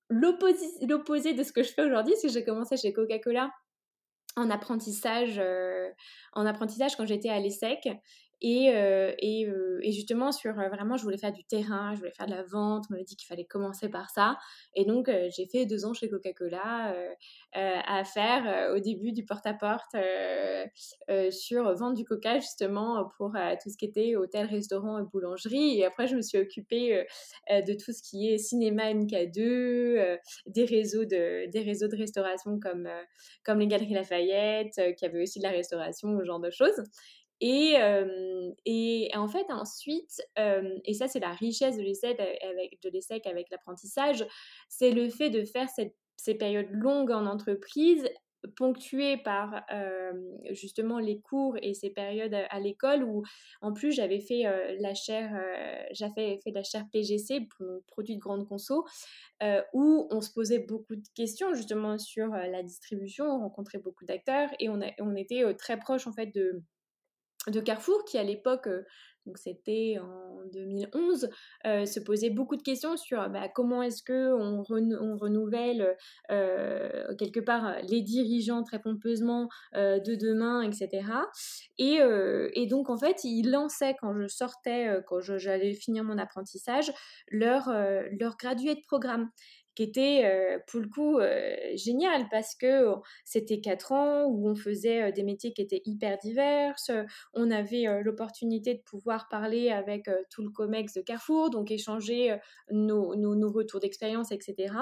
[0.10, 3.52] l'opposé de ce que je fais aujourd'hui, parce que j'ai commencé chez Coca-Cola
[4.36, 5.90] en apprentissage, euh,
[6.34, 7.90] en apprentissage quand j'étais à l'ESSEC.
[8.42, 12.26] Et, euh, euh, et, justement, sur vraiment, je voulais faire du terrain, je voulais faire
[12.26, 12.86] de la vente.
[12.90, 14.38] On m'avait dit qu'il fallait commencer par ça.
[14.76, 16.96] Et donc, j'ai fait deux ans chez Coca-Cola
[17.54, 19.96] à faire au début du porte-à-porte
[21.30, 25.80] sur vendre du coca, justement, pour tout ce qui était hôtel, restaurant et boulangerie.
[25.80, 27.06] Et après, je me suis occupée
[27.50, 32.90] de tout ce qui est cinéma MK2, des, réseaux de, des réseaux de restauration comme,
[33.44, 36.82] comme les Galeries Lafayette, qui avaient aussi de la restauration, ce genre de choses.
[37.42, 44.26] Et, en fait, ensuite, et ça, c'est la richesse de l'ESSEC avec, de avec l'apprentissage,
[44.70, 45.68] c'est le fait de faire
[46.18, 48.08] ces périodes longues en entreprise
[48.56, 49.64] ponctuées par
[50.52, 53.24] justement les cours et ces périodes à, l'école où
[53.62, 54.44] en plus j'avais fait
[54.80, 55.32] la chaire
[55.92, 58.86] j'avais fait la chaire PGC pour produit de grande conso
[59.74, 64.50] où on se posait beaucoup de questions justement sur la distribution on rencontrait beaucoup d'acteurs
[64.60, 66.64] et on, on était très proche en fait de
[67.48, 68.84] de Carrefour qui à l'époque euh,
[69.28, 71.30] donc c'était en 2011,
[71.68, 75.96] euh, se posait beaucoup de questions sur bah, comment est-ce que on, renouvelle
[76.32, 81.04] euh, quelque part les dirigeants très pompeusement de demain, etc.
[81.78, 82.00] Et,
[82.56, 86.92] et, donc en fait, ils lançaient quand je sortais, quand j'allais finir mon apprentissage,
[87.28, 87.70] leur,
[88.20, 89.30] leur gradué de programme
[89.76, 94.56] qui était euh, pour le coup euh, génial parce que c'était quatre ans où on
[94.56, 96.76] faisait euh, des métiers qui étaient hyper divers,
[97.34, 102.38] on avait l'opportunité de pouvoir parler avec tout le COMEX de Carrefour, donc échanger
[102.70, 104.74] nos, nos retours d'expérience, etc.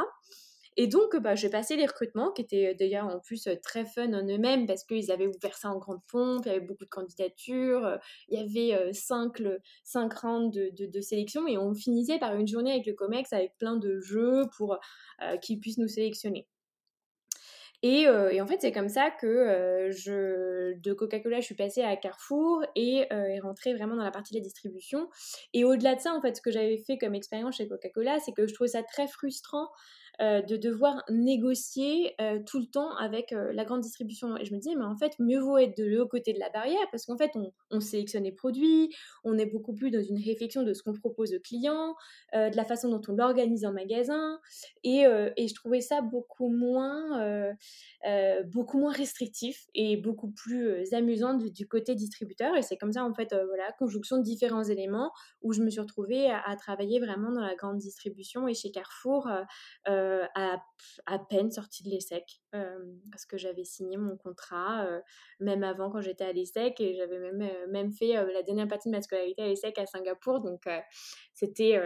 [0.77, 4.25] Et donc, bah, j'ai passé les recrutements, qui étaient d'ailleurs en plus très fun en
[4.27, 7.99] eux-mêmes, parce qu'ils avaient ouvert ça en grande pompe, il y avait beaucoup de candidatures,
[8.29, 9.41] il y avait cinq,
[9.83, 13.57] cinq rounds de, de, sélection, et on finissait par une journée avec le COMEX avec
[13.57, 14.79] plein de jeux pour
[15.41, 16.47] qu'ils puissent nous sélectionner.
[17.81, 19.89] Et, en fait, c'est comme ça que
[20.73, 23.07] de Coca-Cola, je suis passée à Carrefour et
[23.41, 25.09] rentrée vraiment dans la partie de la distribution.
[25.53, 28.33] Et au-delà de ça, en fait, ce que j'avais fait comme expérience chez Coca-Cola, c'est
[28.33, 29.69] que je trouvais ça très frustrant
[30.19, 34.35] de devoir négocier tout le temps avec la grande distribution.
[34.37, 36.49] Et je me dis, mais en fait, mieux vaut être de l'autre côté de la
[36.49, 38.89] barrière parce qu'en fait, on, on, sélectionne les produits,
[39.23, 41.95] on est beaucoup plus dans une réflexion de ce qu'on propose aux clients,
[42.33, 44.39] de la façon dont on l'organise en magasin.
[44.83, 45.05] Et,
[45.37, 47.55] et, je trouvais ça beaucoup moins,
[48.45, 52.55] beaucoup moins restrictif et beaucoup plus amusant du, côté distributeur.
[52.55, 55.79] Et c'est comme ça, en fait, voilà, conjonction de différents éléments où je me suis
[55.81, 59.29] retrouvée à, travailler vraiment dans la grande distribution et chez Carrefour
[60.35, 60.63] à,
[61.05, 62.41] à, peine sortie de l'ESSEC
[63.11, 64.87] parce que j'avais signé mon contrat
[65.39, 68.95] même avant quand j'étais à l'ESSEC et j'avais même, même fait la dernière partie de
[68.95, 70.41] ma scolarité à l'ESSEC à Singapour.
[70.41, 70.67] Donc
[71.33, 71.79] c'était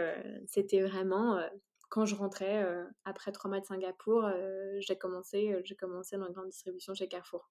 [0.46, 1.40] c'était vraiment
[1.88, 2.66] quand je rentrais
[3.04, 4.28] après trois mois de Singapour,
[4.78, 7.50] j'ai commencé, j'ai commencé dans la grande distribution chez Carrefour.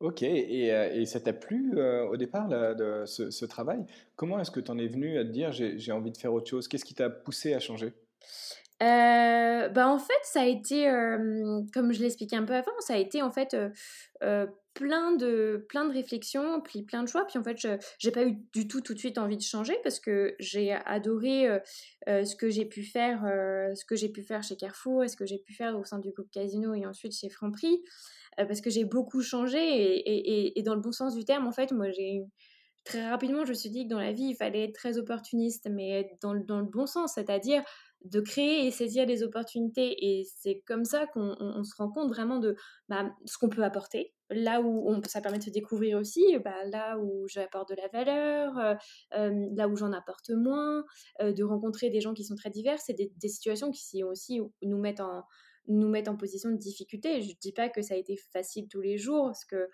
[0.00, 3.86] Ok, et, et ça t'a plu au départ de ce, travail?
[4.16, 6.48] Comment est-ce que tu en es venu à te dire j'ai envie de faire autre
[6.48, 6.68] chose?
[6.68, 7.92] Qu'est-ce qui t'a poussé à changer?
[8.80, 10.86] Bah en fait, ça a été,
[11.72, 13.56] comme je l'expliquais un peu avant, ça a été en fait
[14.74, 17.24] plein de, plein de réflexions, puis plein de choix.
[17.26, 17.68] Puis en fait, je
[18.04, 21.48] n'ai pas eu du tout tout de suite envie de changer parce que j'ai adoré
[22.06, 23.24] ce que j'ai pu faire,
[24.12, 26.74] pu faire chez Carrefour, et ce que j'ai pu faire au sein du groupe Casino
[26.74, 27.82] et ensuite chez Franprix,
[28.36, 31.72] parce que j'ai beaucoup changé et, et, dans le bon sens du terme, en fait,
[31.72, 32.22] moi j'ai
[32.84, 35.68] très rapidement, je me suis dit que dans la vie, il fallait être très opportuniste,
[35.70, 37.62] mais dans, dans le bon sens, c'est-à-dire
[38.04, 39.96] de créer et saisir des opportunités.
[39.98, 42.54] Et c'est comme ça qu'on se rend compte vraiment de
[42.88, 44.12] bah, ce qu'on peut apporter.
[44.30, 48.58] Là où ça permet de se découvrir aussi, bah, là où j'apporte de la valeur,
[48.58, 48.74] euh,
[49.16, 50.84] euh, là où j'en apporte moins,
[51.22, 52.78] euh, de rencontrer des gens qui sont très divers.
[52.78, 55.24] C'est des, situations qui aussi nous mettent en
[55.66, 57.22] nous mettent en position de difficulté.
[57.22, 59.70] Je ne dis pas que ça a été facile tous les jours, parce que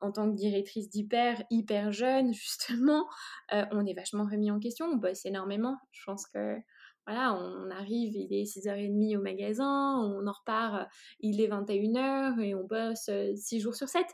[0.00, 3.08] en tant que directrice d'hyper, hyper jeune, justement,
[3.50, 5.76] on est vachement remis en question, on bosse énormément.
[5.90, 6.58] Je pense que
[7.06, 10.88] voilà, on arrive, il est 6h30 au magasin, on en repart,
[11.20, 14.06] il est 21h et on bosse 6 jours sur 7.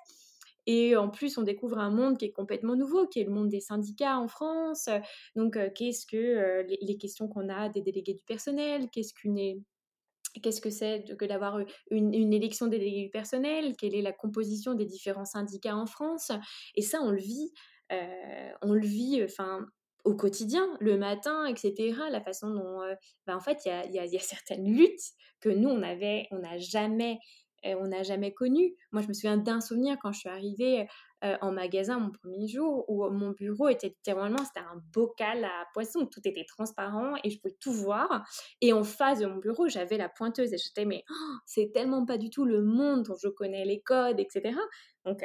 [0.66, 3.48] Et en plus, on découvre un monde qui est complètement nouveau, qui est le monde
[3.48, 4.90] des syndicats en France.
[5.34, 8.90] Donc, qu'est-ce que les, questions qu'on a des délégués du personnel?
[8.90, 9.64] Qu'est-ce qu'une
[10.42, 11.58] Qu'est-ce que c'est que d'avoir
[11.90, 13.76] une, une, élection des délégués du personnel?
[13.78, 16.32] Quelle est la composition des différents syndicats en France?
[16.74, 17.50] Et ça, on le vit.
[18.60, 19.66] on le vit, enfin,
[20.04, 21.94] au quotidien, le matin, etc.
[22.10, 22.94] La façon dont, euh,
[23.26, 27.18] bah, en fait, il y a, certaines luttes que nous, on avait, on n'a jamais,
[27.66, 28.74] euh, on n'a jamais connues.
[28.92, 30.86] Moi, je me souviens d'un souvenir quand je suis arrivée
[31.24, 35.66] euh, en magasin mon premier jour, où mon bureau était littéralement, c'était un bocal à
[35.74, 38.24] poisson, tout était transparent et je pouvais tout voir.
[38.60, 42.06] Et en face de mon bureau, j'avais la pointeuse et j'étais, mais oh, c'est tellement
[42.06, 44.54] pas du tout le monde dont je connais les codes, etc.
[45.04, 45.24] Donc,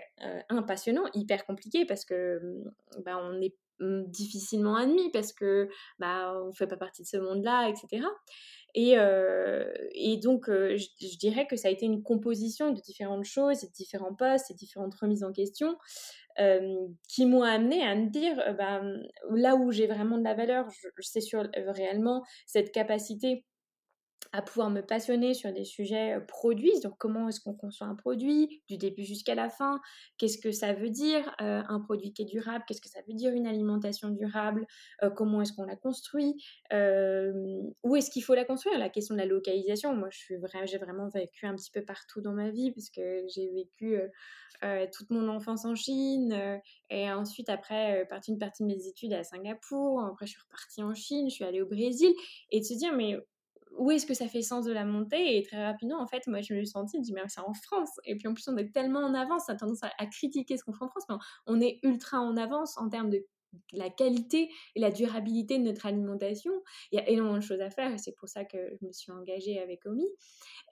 [0.65, 2.39] passionnant, hyper compliqué parce que
[3.05, 7.69] bah, on est difficilement admis parce que bah on fait pas partie de ce monde-là,
[7.69, 8.05] etc.
[8.75, 8.95] Et,
[9.93, 14.15] et donc je, dirais que ça a été une composition de différentes choses, de différents
[14.15, 15.77] postes, et différentes remises en question
[17.07, 18.81] qui m'ont amené à me dire bah,
[19.31, 20.65] là où j'ai vraiment de la valeur,
[20.99, 23.45] c'est sur réellement cette capacité
[24.33, 28.63] à pouvoir me passionner sur des sujets produits, donc comment est-ce qu'on conçoit un produit
[28.67, 29.79] du début jusqu'à la fin,
[30.17, 33.31] qu'est-ce que ça veut dire un produit qui est durable, qu'est-ce que ça veut dire
[33.31, 34.65] une alimentation durable,
[35.15, 36.35] comment est-ce qu'on la construit,
[36.71, 40.77] où est-ce qu'il faut la construire, la question de la localisation, moi je suis j'ai
[40.79, 43.99] vraiment vécu un petit peu partout dans ma vie parce que j'ai vécu
[44.91, 49.23] toute mon enfance en Chine et ensuite après partie une partie de mes études à
[49.23, 52.11] Singapour, après je suis repartie en Chine, je suis allée au Brésil
[52.49, 53.15] et de se dire mais
[53.77, 56.41] où est-ce que ça fait sens de la montée Et très rapidement, en fait, moi,
[56.41, 57.89] je me suis sentie, je dis, mais c'est en France.
[58.05, 60.63] Et puis en plus, on est tellement en avance, on a tendance à, critiquer ce
[60.63, 61.15] qu'on fait en France, mais
[61.47, 63.25] on est ultra en avance en termes de
[63.71, 66.51] la qualité et la durabilité de notre alimentation.
[66.91, 68.91] Il y a énormément de choses à faire et c'est pour ça que je me
[68.91, 70.07] suis engagée avec OMI.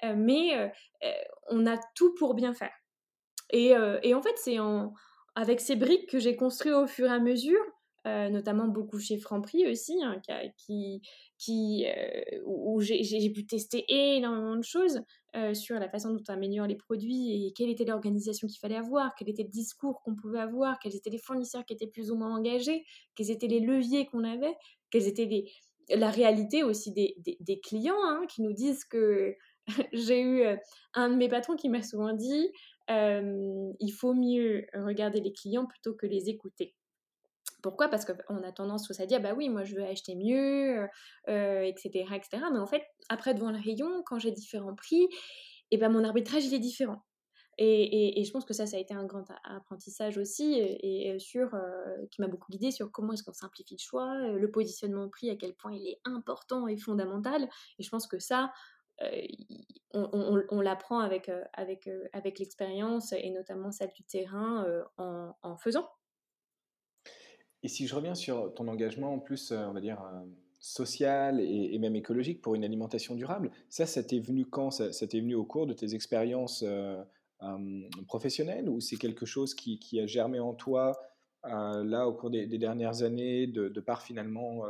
[0.04, 0.68] Euh, mais euh,
[1.04, 1.12] euh,
[1.50, 2.74] on a tout pour bien faire.
[3.52, 4.56] Et, et en fait, c'est
[5.36, 7.62] avec ces briques que j'ai construit au fur et à mesure
[8.08, 10.20] euh, notamment beaucoup chez Franprix aussi, hein,
[10.58, 11.04] qui,
[11.38, 15.02] qui, euh, où j'ai pu tester énormément de choses
[15.36, 18.76] euh, sur la façon dont on améliore les produits et quelle était l'organisation qu'il fallait
[18.76, 22.10] avoir, quel était le discours qu'on pouvait avoir, quels étaient les fournisseurs qui étaient plus
[22.10, 22.84] ou moins engagés,
[23.14, 24.56] quels étaient les leviers qu'on avait,
[24.90, 25.52] quelles étaient les,
[25.90, 29.36] la réalité aussi des, des, clients hein, qui nous disent que
[29.94, 30.44] j'ai eu
[30.96, 32.50] un de mes patrons qui m'a souvent dit
[32.90, 36.74] il faut mieux regarder les clients plutôt que les écouter.
[37.62, 37.88] Pourquoi?
[37.90, 40.88] Parce qu'on a tendance tous à dire bah oui, moi je veux acheter mieux,
[41.28, 42.44] etc., etc.
[42.52, 46.04] Mais en fait, après devant le rayon, quand j'ai différents prix, et eh ben mon
[46.04, 47.04] arbitrage il est différent.
[47.58, 51.52] Et, je pense que ça, ça a été un grand apprentissage aussi, et, sur
[52.10, 55.36] qui m'a beaucoup guidé sur comment est-ce qu'on simplifie le choix, le positionnement prix, à
[55.36, 57.48] quel point il est important et fondamental.
[57.78, 58.52] Et je pense que ça,
[59.94, 64.66] on, l'apprend avec, avec, avec l'expérience et notamment celle du terrain
[64.98, 65.88] en, faisant.
[67.64, 70.02] Et si je reviens sur ton engagement en plus, on va dire,
[70.60, 74.72] social et, même écologique pour une alimentation durable, ça, ça t'est venu quand?
[74.72, 76.66] Ça, t'est venu au cours de tes expériences
[78.08, 81.00] professionnelles ou c'est quelque chose qui, a germé en toi
[81.44, 84.66] là au cours des, dernières années de, de par finalement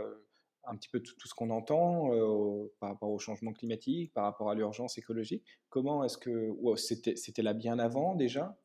[0.66, 4.50] un petit peu tout, ce qu'on entend euh, par rapport au changement climatique, par rapport
[4.50, 5.44] à l'urgence écologique?
[5.70, 8.58] Comment est-ce que c'était là bien avant déjà?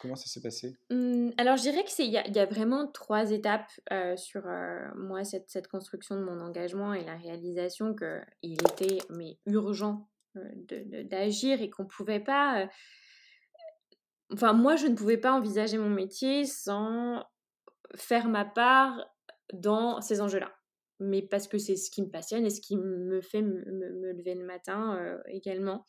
[0.00, 0.76] Comment ça s'est passé?
[0.90, 4.88] Mmh, Alors je dirais que c'est il y, a vraiment trois étapes euh, sur euh,
[4.96, 10.08] moi cette, cette, construction de mon engagement et la réalisation que il était mais urgent
[10.34, 12.68] de, d'agir et qu'on pouvait pas.
[14.32, 17.24] Enfin moi je ne pouvais pas envisager mon métier sans
[17.94, 19.06] faire ma part
[19.52, 20.52] dans ces enjeux-là
[21.00, 24.34] mais parce que c'est ce qui me passionne et ce qui me fait me, lever
[24.34, 25.84] le matin euh, également.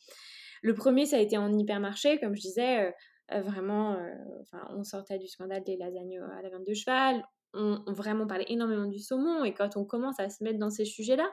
[0.62, 2.92] Le premier, ça a été en hypermarché, comme je disais, euh, euh,
[3.30, 3.98] vraiment,
[4.40, 8.46] enfin, on sortait du scandale des lasagnes à la viande de cheval, on, vraiment parlait
[8.48, 11.28] énormément du saumon, et quand on commence à se mettre dans ces sujets-là,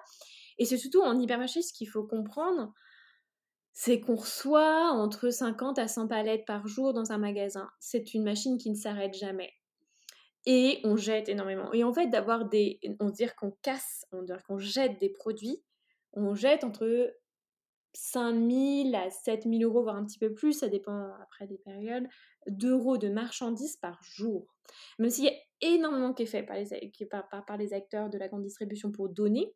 [0.58, 2.74] et c'est surtout en hypermarché, ce qu'il faut comprendre,
[3.74, 7.70] c'est qu'on reçoit entre 50 à 100 palettes par jour dans un magasin.
[7.80, 9.52] C'est une machine qui ne s'arrête jamais
[10.46, 11.74] et on jette énormément.
[11.74, 12.80] Et en fait, d'avoir des.
[13.00, 15.64] On dire qu'on casse, on dire qu'on jette des produits,
[16.14, 17.14] on jette entre
[17.96, 22.08] 5000 à 7000 euros, voire un petit peu plus, ça dépend après des périodes,
[22.48, 24.54] d'euros de marchandises par jour.
[25.00, 28.18] Même s'il y a énormément qui est fait par les, par, par les acteurs de
[28.18, 29.54] la grande distribution pour donner,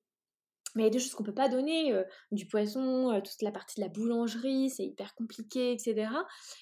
[0.76, 3.42] mais il y a des choses qu'on peut pas donner, euh, du poisson, euh, toute
[3.42, 6.10] la partie de la boulangerie, c'est hyper compliqué, etc.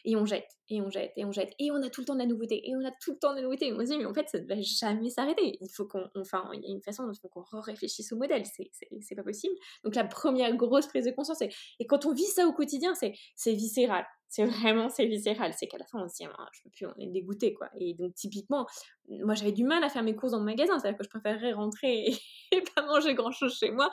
[0.06, 2.14] Et on jette, et on jette, et on jette, et on a tout le temps
[2.14, 3.68] de la nouveauté, et on a tout le temps de la nouveauté.
[3.68, 5.58] Et on se dit, mais en fait, ça ne va jamais s'arrêter.
[5.62, 8.44] Il faut qu'on, enfin, il y a une façon il faut qu'on réfléchisse au modèle,
[8.46, 9.56] c'est pas possible.
[9.84, 12.94] Donc la première grosse prise de conscience, c'est, et quand on vit ça au quotidien,
[12.96, 14.06] c'est viscéral.
[14.30, 15.54] C'est vraiment, c'est viscéral.
[15.54, 17.70] C'est qu'à la fin, on se dit, ah, je peux plus, on est dégoûté, quoi.
[17.80, 18.66] Et donc, typiquement,
[19.10, 20.78] moi, j'avais du mal à faire mes courses dans le magasin.
[20.80, 22.10] C'est-à-dire que je préférerais rentrer
[22.52, 23.90] et, pas manger grand-chose chez moi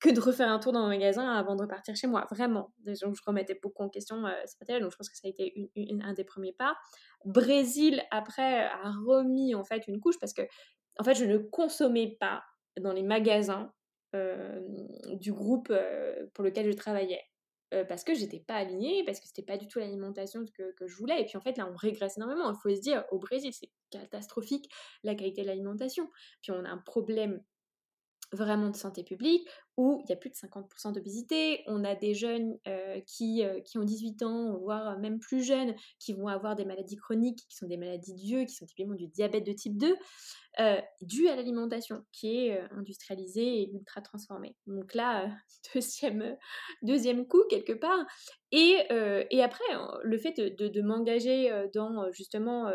[0.00, 2.26] que de refaire un tour dans le magasin avant de repartir chez moi.
[2.30, 2.72] Vraiment.
[2.78, 4.82] Donc, je remettais beaucoup en question euh, ce matériel.
[4.82, 5.70] Donc, je pense que ça a été
[6.02, 6.74] un des premiers pas.
[7.26, 10.42] Brésil, après, a remis, en fait, une couche parce que,
[10.98, 12.42] en fait, je ne consommais pas
[12.78, 13.72] dans les magasins
[14.16, 14.60] euh,
[15.12, 17.22] du groupe euh, pour lequel je travaillais.
[17.72, 20.88] Euh, parce que j'étais pas alignée, parce que c'était pas du tout l'alimentation que, que,
[20.88, 21.20] je voulais.
[21.20, 22.50] Et puis en fait, là, on régresse énormément.
[22.50, 24.68] Il faut se dire, au Brésil, c'est catastrophique
[25.04, 26.10] la qualité de l'alimentation.
[26.42, 27.40] Puis on a un problème
[28.32, 31.62] vraiment de santé publique, où il y a plus de 50% d'obésité.
[31.66, 35.74] On a des jeunes euh, qui, euh, qui ont 18 ans, voire même plus jeunes,
[35.98, 39.08] qui vont avoir des maladies chroniques, qui sont des maladies de qui sont typiquement du
[39.08, 39.96] diabète de type 2,
[40.60, 44.56] euh, dû à l'alimentation qui est industrialisée et ultra transformée.
[44.66, 45.30] Donc là,
[45.74, 46.36] deuxième,
[46.82, 48.04] deuxième coup quelque part.
[48.52, 48.78] Et,
[49.30, 49.64] et après,
[50.02, 52.68] le fait de, de m'engager dans justement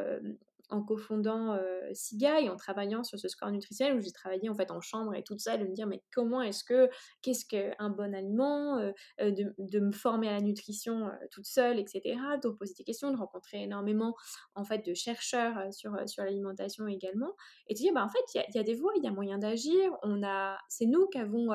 [0.69, 4.55] en cofondant euh, SIGA et en travaillant sur ce score nutritionnel où j'ai travaillé en
[4.55, 6.89] fait en chambre et toute seule de me dire mais comment est-ce que
[7.21, 12.17] qu'est-ce qu'un bon aliment euh, euh, de, me former à la nutrition toute seule etc
[12.41, 14.15] de poser des questions de rencontrer énormément
[14.55, 17.35] en fait de chercheurs sur, sur l'alimentation également.
[17.67, 19.37] Et de dire bah en fait il y, a des voies il y a moyen
[19.37, 19.91] d'agir.
[20.03, 21.49] On a c'est nous qui avons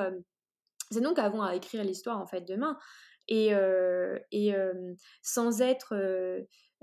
[0.91, 2.77] c'est nous qui avons à écrire l'histoire en fait demain
[3.27, 3.51] et,
[4.31, 4.53] et
[5.21, 5.95] sans être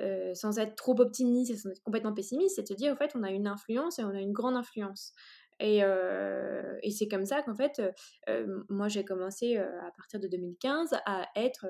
[0.01, 3.17] euh, sans être trop optimiste et sans être complètement pessimiste, c'est de dire, en fait,
[3.17, 5.13] on a une influence et on a une grande influence.
[5.59, 7.83] Et, euh, c'est comme ça qu'en fait,
[8.29, 11.67] euh, moi j'ai commencé à partir de 2015 à être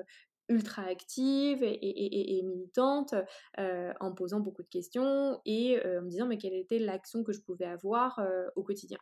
[0.47, 3.15] ultra active et, et, et militante
[3.57, 7.41] en posant beaucoup de questions et en me disant mais quelle était l'action que je
[7.41, 8.19] pouvais avoir
[8.55, 8.99] au quotidien.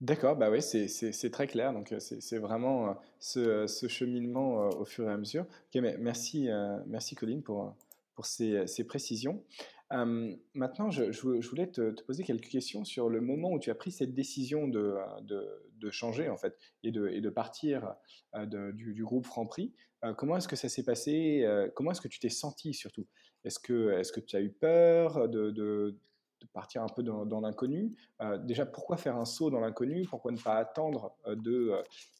[0.00, 1.74] D'accord, bah oui, c'est très clair.
[1.74, 5.46] Donc, c'est vraiment ce, ce, cheminement au fur et à mesure.
[5.74, 6.48] Mais merci,
[6.86, 7.74] merci Colline pour,
[8.14, 9.44] pour ces, ces précisions.
[9.90, 13.92] maintenant, je, je, voulais te, poser quelques questions sur le moment où tu as pris
[13.92, 17.94] cette décision de, de, de changer en fait et de, et de partir
[18.46, 19.74] du, du, groupe Franprix.
[20.16, 23.06] comment est-ce que ça s'est passé Comment est-ce que tu t'es senti surtout?
[23.44, 25.94] Est-ce que, est -ce que tu as eu peur de,
[26.40, 27.94] de partir un peu dans, l'inconnu.
[28.20, 30.06] Euh, déjà, pourquoi faire un saut dans l'inconnu?
[30.08, 31.72] Pourquoi ne pas attendre euh, de,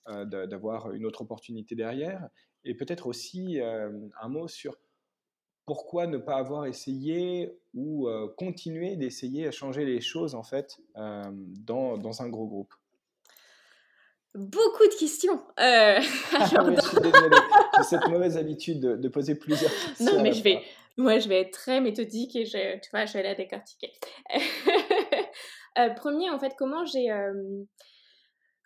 [0.09, 2.29] euh, d'avoir une autre opportunité derrière?
[2.65, 4.77] Et peut-être aussi un mot sur
[5.65, 8.07] pourquoi ne pas avoir essayé ou
[8.37, 12.75] continuer d'essayer à changer les choses en fait dans, dans un gros groupe?
[14.35, 15.41] Beaucoup de questions.
[15.59, 16.01] Euh...
[16.33, 17.37] Ah, je suis désolée,
[17.81, 20.17] j'ai cette mauvaise habitude de, poser plusieurs questions.
[20.17, 20.63] Non, mais je vais,
[20.97, 23.93] moi, je vais être très méthodique et je, tu vois, je vais la décortiquer.
[25.79, 27.65] euh, premier, en fait, comment j'ai, euh,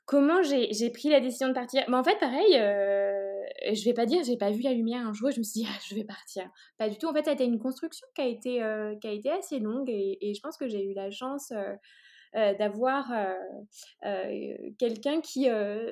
[0.07, 1.85] comment j'ai pris la décision de partir?
[1.89, 5.13] Mais en fait, pareil, euh, je vais pas dire, j'ai pas vu la lumière un
[5.13, 6.49] jour, je me suis dit, ah, je vais partir.
[6.79, 7.07] Pas du tout.
[7.07, 9.59] En fait, ça a été une construction qui a été, euh, qui a été assez
[9.59, 11.53] longue et, et je pense que j'ai eu la chance
[12.35, 13.13] d'avoir
[14.79, 15.49] quelqu'un qui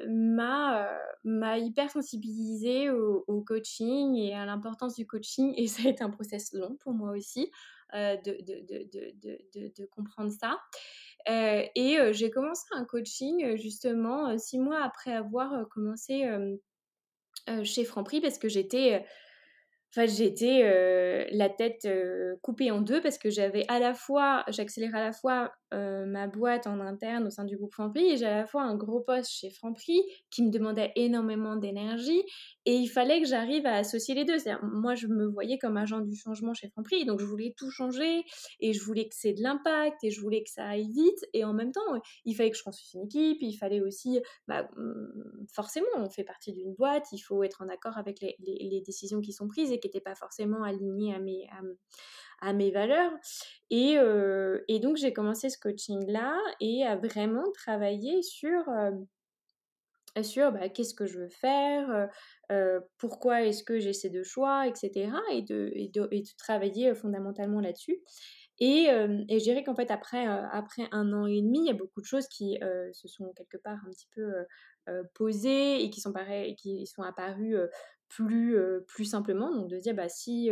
[0.09, 0.91] m'a
[1.25, 5.55] m'a hyper sensibilisée au, coaching et à l'importance du coaching.
[5.57, 7.51] Et ça a été un process long pour moi aussi
[7.93, 8.65] de, de,
[9.55, 10.59] de, de, comprendre ça.
[11.29, 16.27] Euh, et j'ai commencé un coaching justement six mois après avoir commencé
[17.65, 19.05] chez Franprix parce que j'étais
[19.95, 21.87] Enfin, j'étais la tête
[22.41, 26.27] coupée en deux parce que j'avais à la fois, j'accélérais à la fois euh, ma
[26.27, 29.01] boîte en interne au sein du groupe Franprix et j'ai à la fois un gros
[29.01, 32.23] poste chez Franprix qui me demandait énormément d'énergie
[32.67, 34.39] et il fallait que j'arrive à associer les deux.
[34.39, 37.71] C'est-à-dire, moi, je me voyais comme agent du changement chez Franprix, donc je voulais tout
[37.71, 38.25] changer
[38.61, 41.45] et je voulais que c'est de l'impact et je voulais que ça aille vite et
[41.45, 41.81] en même temps,
[42.25, 46.25] il fallait que je construise une équipe, il fallait aussi, bah, mmh, forcément, on fait
[46.25, 49.79] partie d'une boîte, il faut être en accord avec les, décisions qui sont prises et
[49.79, 51.47] qui n'étaient pas forcément alignées à mes,
[52.53, 53.13] mes valeurs.
[53.71, 60.53] Et, euh, et donc, j'ai commencé ce coaching-là et à vraiment travailler sur, euh, sur
[60.53, 62.09] bah, qu'est-ce que je veux faire,
[62.51, 65.13] euh, pourquoi est-ce que j'ai ces deux choix, etc.
[65.31, 68.03] Et de, et de, et de travailler fondamentalement là-dessus.
[68.59, 71.75] Et, et, je dirais qu'en fait, après, après un an et demi, il y a
[71.75, 72.59] beaucoup de choses qui
[72.93, 74.31] se sont quelque part un petit peu
[75.15, 76.13] posées et qui sont,
[76.57, 77.57] qui sont apparues
[78.15, 79.55] plus, simplement.
[79.55, 80.51] Donc de dire, bah si,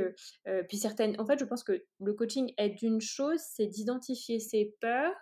[0.69, 4.75] puis certaines, en fait, je pense que le coaching est d'une chose, c'est d'identifier ses
[4.81, 5.15] peurs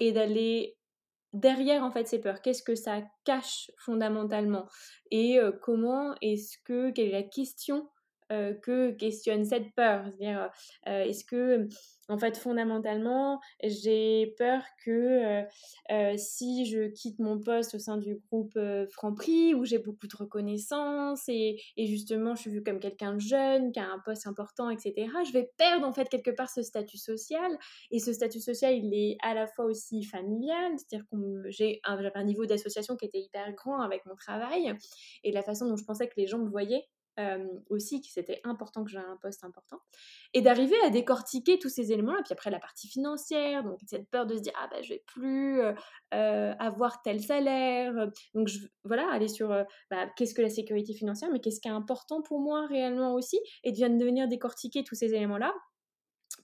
[0.00, 0.76] et d'aller
[1.32, 2.42] derrière en fait ces peurs.
[2.42, 4.68] Qu'est-ce que ça cache fondamentalement
[5.10, 7.88] et comment est-ce que, quelle est la question
[8.30, 10.50] que questionne cette peur C'est-à-dire,
[10.86, 11.68] est-ce que
[12.08, 15.42] en fait, fondamentalement, j'ai peur que euh,
[15.90, 20.06] euh, si je quitte mon poste au sein du groupe euh, Franprix, où j'ai beaucoup
[20.06, 24.26] de reconnaissance et, justement je suis vue comme quelqu'un de jeune, qui a un poste
[24.26, 24.92] important, etc.,
[25.26, 27.50] je vais perdre en fait quelque part ce statut social.
[27.90, 31.98] Et ce statut social, il est à la fois aussi familial, c'est-à-dire que j'ai un,
[32.14, 34.74] un niveau d'association qui était hyper grand avec mon travail
[35.22, 36.86] et la façon dont je pensais que les gens me voyaient
[37.68, 39.78] aussi que c'était important que j'ai un poste important
[40.32, 44.10] et d'arriver à décortiquer tous ces éléments là puis après la partie financière donc cette
[44.10, 45.60] peur de se dire ah ben je vais plus
[46.10, 47.92] avoir tel salaire
[48.34, 48.48] donc
[48.82, 49.48] voilà aller sur
[49.90, 53.38] bah, qu'est-ce que la sécurité financière mais qu'est-ce qui est important pour moi réellement aussi
[53.62, 55.54] et de venir décortiquer tous ces éléments là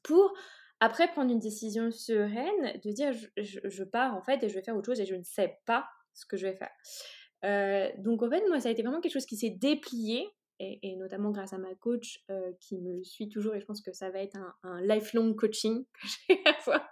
[0.03, 0.33] pour
[0.81, 4.77] après prendre une décision sereine de dire je, pars en fait et je vais faire
[4.77, 7.95] autre chose et je ne sais pas ce que je vais faire.
[7.99, 10.27] Donc en fait moi ça a été vraiment quelque chose qui s'est déplié
[10.61, 13.93] et, notamment grâce à ma coach euh, qui me suit toujours et je pense que
[13.93, 16.87] ça va être un, lifelong coaching que je vais avoir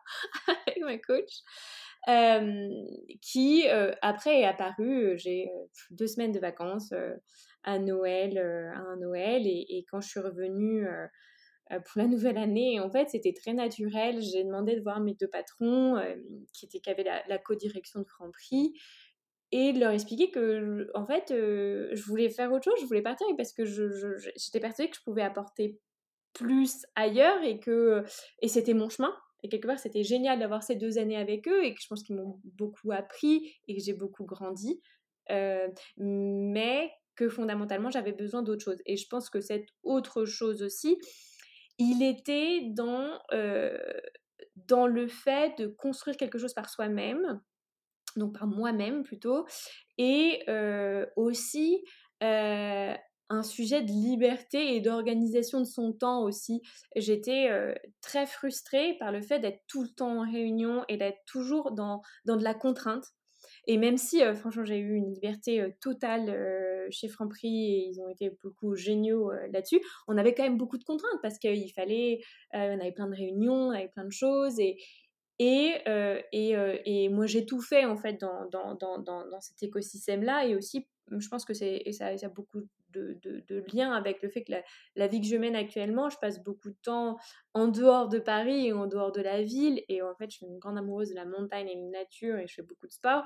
[0.67, 1.43] avec ma coach.
[2.07, 2.69] Euh,
[3.21, 5.51] qui euh, après est apparu, j'ai
[5.91, 6.95] deux semaines de vacances
[7.65, 10.87] à Noël, à Noël, et, quand je suis revenue
[11.69, 15.29] pour la nouvelle année, en fait c'était très naturel, j'ai demandé de voir mes deux
[15.29, 16.01] patrons
[16.55, 18.73] qui, étaient, qui avaient la, la co-direction de Franprix,
[19.51, 23.03] et de leur expliquer que en fait euh, je voulais faire autre chose, je voulais
[23.03, 25.79] partir parce que j'étais je, persuadée que je pouvais apporter
[26.35, 28.05] plus ailleurs et que
[28.41, 29.15] et c'était mon chemin.
[29.43, 32.03] Et quelque part c'était génial d'avoir ces deux années avec eux et que je pense
[32.03, 34.81] qu'ils m'ont beaucoup appris et que j'ai beaucoup grandi.
[35.31, 35.69] Euh,
[35.99, 38.79] mais que fondamentalement j'avais besoin d'autre chose.
[38.87, 40.99] Et je pense que cette autre chose aussi
[41.79, 43.79] il était dans euh,
[44.57, 47.41] dans le fait de construire quelque chose par soi-même
[48.19, 49.47] donc par moi-même plutôt,
[49.97, 50.45] et
[51.17, 51.83] aussi
[53.31, 56.63] un sujet de liberté et d'organisation de son temps aussi.
[56.97, 57.51] J'étais
[58.01, 62.03] très frustrée par le fait d'être tout le temps en réunion et d'être toujours dans,
[62.25, 63.05] dans de la contrainte.
[63.67, 68.31] Et même si, franchement, j'ai eu une liberté totale chez Franprix et ils ont été
[68.43, 72.21] beaucoup géniaux là-dessus, on avait quand même beaucoup de contraintes parce qu'il fallait,
[72.55, 74.79] on avait plein de réunions, on avait plein de choses et,
[75.39, 79.41] et, euh, et, euh, et, moi, j'ai tout fait en fait dans, dans, dans, dans
[79.41, 80.47] cet écosystème-là.
[80.47, 84.31] Et aussi, je pense que c'est, ça, ça, a beaucoup de, de, liens avec le
[84.31, 84.63] fait que la,
[84.97, 87.19] la, vie que je mène actuellement, je passe beaucoup de temps
[87.55, 89.83] en dehors de Paris et en dehors de la ville.
[89.89, 92.39] Et en fait, je suis une grande amoureuse de la montagne et de la nature
[92.39, 93.25] et je fais beaucoup de sport.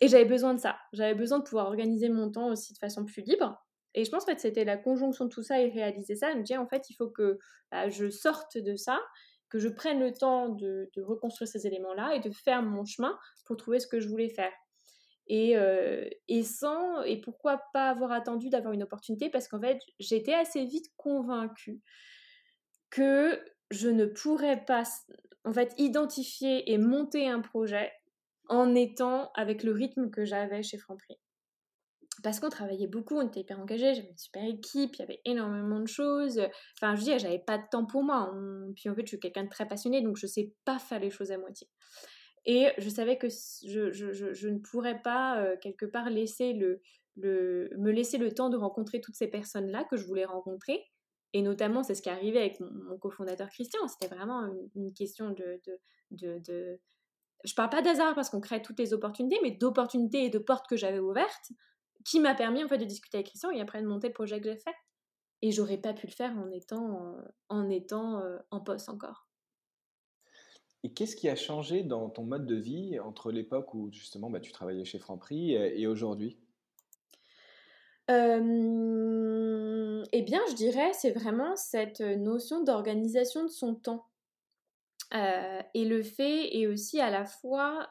[0.00, 0.76] Et j'avais besoin de ça.
[0.92, 3.64] J'avais besoin de pouvoir organiser mon temps aussi de façon plus libre.
[3.94, 6.34] Et je pense que c'était la conjonction de tout ça et réaliser ça.
[6.34, 7.38] Me disais, en fait, il faut que
[7.70, 9.00] bah, je sorte de ça
[9.50, 13.56] que je prenne le temps de, reconstruire ces éléments-là et de faire mon chemin pour
[13.56, 14.52] trouver ce que je voulais faire.
[15.26, 19.28] Et, euh, et sans, et pourquoi pas avoir attendu d'avoir une opportunité?
[19.28, 21.82] Parce qu'en fait, j'étais assez vite convaincue
[22.90, 23.38] que
[23.70, 24.84] je ne pourrais pas
[25.44, 27.92] en fait identifier et monter un projet
[28.48, 31.18] en étant avec le rythme que j'avais chez Franprix
[32.22, 35.20] parce qu'on travaillait beaucoup, on était hyper engagés, j'avais une super équipe, il y avait
[35.24, 36.40] énormément de choses.
[36.76, 38.32] Enfin, je veux dire, j'avais pas de temps pour moi.
[38.74, 41.10] Puis en fait, je suis quelqu'un de très passionné, donc je sais pas faire les
[41.10, 41.68] choses à moitié.
[42.44, 46.80] Et je savais que je, ne pourrais pas, euh, quelque part, laisser le,
[47.16, 50.82] me laisser le temps de rencontrer toutes ces personnes-là que je voulais rencontrer.
[51.34, 53.86] Et notamment, c'est ce qui est arrivé avec mon, cofondateur Christian.
[53.88, 55.78] C'était vraiment une, question de, de,
[56.12, 56.80] de, de...
[57.44, 60.66] Je parle pas d'hasard parce qu'on crée toutes les opportunités, mais d'opportunités et de portes
[60.68, 61.50] que j'avais ouvertes
[62.08, 64.40] qui m'a permis en fait de discuter avec Christian et après de monter le projet
[64.40, 64.74] que j'ai fait.
[65.42, 67.16] Et j'aurais pas pu le faire en étant,
[67.48, 69.28] en, étant euh, en poste encore.
[70.84, 74.40] Et qu'est-ce qui a changé dans ton mode de vie entre l'époque où justement bah,
[74.40, 76.38] tu travaillais chez Franprix et, aujourd'hui?
[78.10, 78.42] Euh,
[80.12, 84.06] Eh bien, je dirais, c'est vraiment cette notion d'organisation de son temps.
[85.14, 87.90] Euh, et le fait est aussi à la fois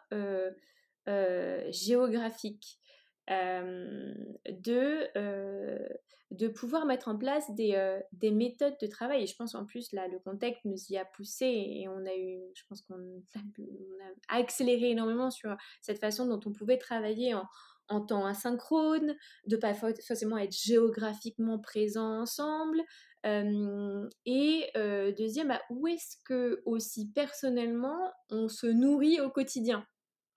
[1.69, 2.79] géographique
[3.27, 5.07] de,
[6.31, 9.23] de pouvoir mettre en place des, des, méthodes de travail.
[9.23, 12.15] Et je pense en plus, là, le contexte nous y a poussé et on a
[12.15, 13.23] eu, je pense qu'on
[14.29, 17.45] a, accéléré énormément sur cette façon dont on pouvait travailler en,
[17.89, 19.15] en temps asynchrone,
[19.45, 22.81] de pas forcément être géographiquement présent ensemble.
[23.23, 24.71] et
[25.17, 29.85] deuxième, bah, où est-ce que aussi personnellement on se nourrit au quotidien?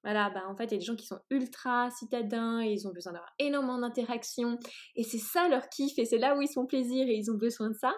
[0.03, 2.89] Voilà, bah en fait, il y a des gens qui sont ultra citadins et ils
[2.89, 4.59] ont besoin d'avoir énormément d'interactions.
[4.97, 7.37] Et c'est ça leur kiff et c'est là où ils sont plaisir et ils ont
[7.37, 7.93] besoin de ça.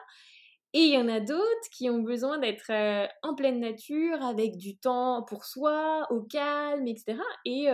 [0.74, 4.56] Et il y en a d'autres qui ont besoin d'être euh, en pleine nature, avec
[4.56, 7.18] du temps pour soi, au calme, etc.
[7.44, 7.68] Et,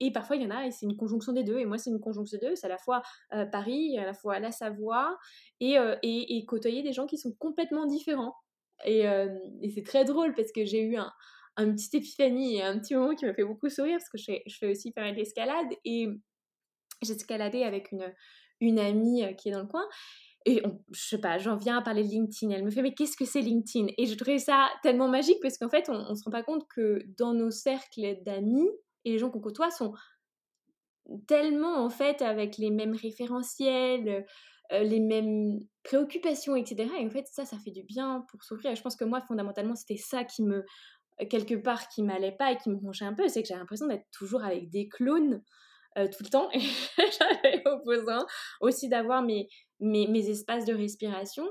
[0.00, 1.58] et parfois, il y en a, et c'est une conjonction des deux.
[1.58, 2.56] Et moi, c'est une conjonction des deux.
[2.56, 3.02] C'est à la fois
[3.34, 5.16] euh, Paris, à la fois la Savoie,
[5.60, 8.34] et, euh, et, et, côtoyer des gens qui sont complètement différents.
[8.84, 11.12] Et, et c'est très drôle parce que j'ai eu un,
[11.60, 14.56] un petit épiphanie et un petit moment qui m'a fait beaucoup sourire parce que je
[14.56, 16.08] fais, aussi pas mal d'escalade et
[17.02, 18.12] j'ai escaladé avec une,
[18.60, 19.84] une amie euh, qui est dans le coin
[20.46, 22.50] et je sais pas, j'en viens à parler de LinkedIn.
[22.50, 23.88] Elle me fait mais qu'est-ce que c'est LinkedIn?
[23.98, 26.66] Et je trouvais ça tellement magique parce qu'en fait on, on se rend pas compte
[26.74, 28.68] que dans nos cercles d'amis
[29.04, 29.92] et les gens qu'on côtoie sont
[31.26, 34.24] tellement en fait avec les mêmes référentiels,
[34.72, 36.88] euh, les mêmes préoccupations, etc.
[36.98, 38.74] Et en fait ça, ça fait du bien pour s'ouvrir.
[38.74, 40.64] Je pense que moi fondamentalement c'était ça qui me
[41.28, 43.86] quelque part qui m'allait pas et qui me rongeait un peu, c'est que j'avais l'impression
[43.86, 45.42] d'être toujours avec des clones
[45.98, 46.48] euh, tout le temps.
[46.54, 46.60] Et
[47.18, 48.24] j'avais besoin
[48.60, 49.48] aussi d'avoir mes,
[49.80, 51.44] mes, espaces de respiration,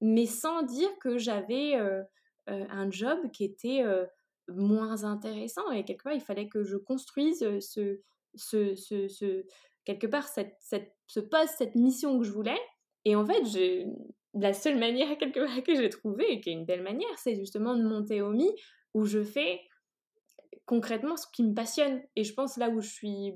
[0.00, 2.02] mais sans dire que j'avais euh,
[2.48, 3.84] euh, un job qui était
[4.48, 5.70] moins intéressant.
[5.72, 8.00] Et quelque part, il fallait que je construise ce,
[8.36, 9.44] ce, ce,
[9.84, 12.60] quelque part cette, cette, ce poste, cette mission que je voulais.
[13.04, 13.42] Et en fait,
[14.34, 17.34] la seule manière quelque part que j'ai trouvé, et qui est une belle manière, c'est
[17.34, 18.50] justement de monter au Mi
[18.94, 19.60] où je fais
[20.70, 22.00] concrètement ce qui me passionne.
[22.14, 23.34] Et je pense là où je suis,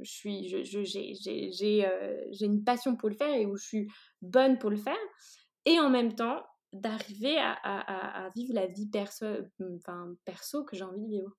[0.00, 3.88] je suis, j'ai, euh, j'ai, une passion pour le faire et où je suis
[4.22, 4.96] bonne pour le faire.
[5.66, 6.42] Et en même temps,
[6.72, 9.26] d'arriver à, vivre la vie perso,
[9.76, 11.36] enfin, perso que j'ai envie de vivre.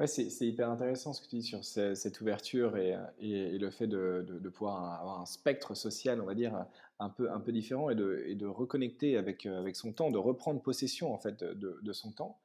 [0.00, 3.86] Ouais, c'est, hyper intéressant ce que tu dis sur cette ouverture et, et, le fait
[3.86, 6.66] de, pouvoir avoir un spectre social, on va dire,
[6.98, 10.18] un peu, un peu différent et de, et de reconnecter avec, avec son temps, de
[10.18, 12.38] reprendre possession en fait de, de son temps.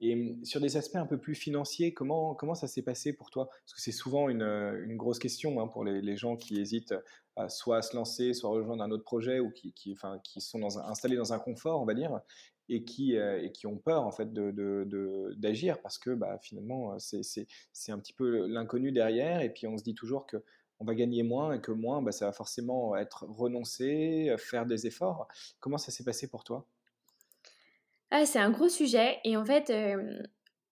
[0.00, 3.30] Et hum, sur des aspects un peu plus financiers, comment, comment ça s'est passé pour
[3.30, 3.48] toi?
[3.48, 6.94] Parce que c'est souvent une, une, grosse question hein, pour les, les, gens qui hésitent
[7.36, 10.18] à soit à se lancer, soit à rejoindre un autre projet ou qui, qui, enfin,
[10.24, 12.20] qui sont installés dans un confort, on va dire
[12.68, 16.98] et qui, euh, et qui ont peur en fait d'agir de, parce que bah, finalement
[16.98, 20.38] c'est un petit peu l'inconnu derrière et puis on se dit toujours que
[20.82, 24.86] on va gagner moins et que moins bah, ça va forcément être renoncer, faire des
[24.86, 25.28] efforts.
[25.60, 26.66] Comment ça s'est passé pour toi?
[28.10, 30.22] Ah, C'est un gros sujet et en fait euh,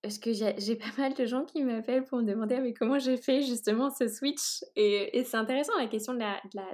[0.03, 3.17] parce que j'ai pas mal de gens qui m'appellent pour me demander mais comment j'ai
[3.17, 4.65] fait justement ce switch?
[4.77, 6.21] et, c'est intéressant la question de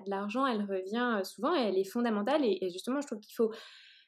[0.06, 3.52] l'argent elle revient souvent et elle est fondamentale et, et justement je trouve qu'il faut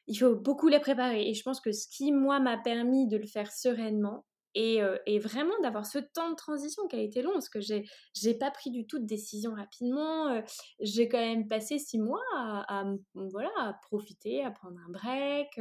[0.09, 1.29] il faut beaucoup les préparer.
[1.29, 4.25] Et je pense que ce qui, moi, m'a permis de le faire sereinement,
[4.55, 8.33] et, vraiment d'avoir ce temps de transition qui a été long, parce que j'ai j'ai
[8.33, 10.41] pas pris du tout de décision rapidement.
[10.79, 15.59] J'ai quand même passé six mois à, voilà à profiter, à prendre un break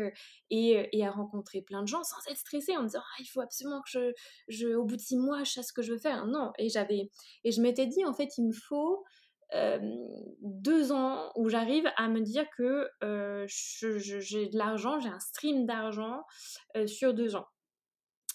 [0.50, 3.40] et, à rencontrer plein de gens sans être stressée en me disant ah, il faut
[3.40, 4.12] absolument que je,
[4.48, 6.26] je au bout de six mois je sache ce que je veux faire.
[6.26, 7.10] Non et j'avais
[7.44, 9.04] et je m'étais dit en fait il me faut
[10.42, 12.88] deux ans où j'arrive à me dire que
[13.46, 16.22] j'ai de l'argent, j'ai un stream d'argent
[16.86, 17.46] sur deux ans.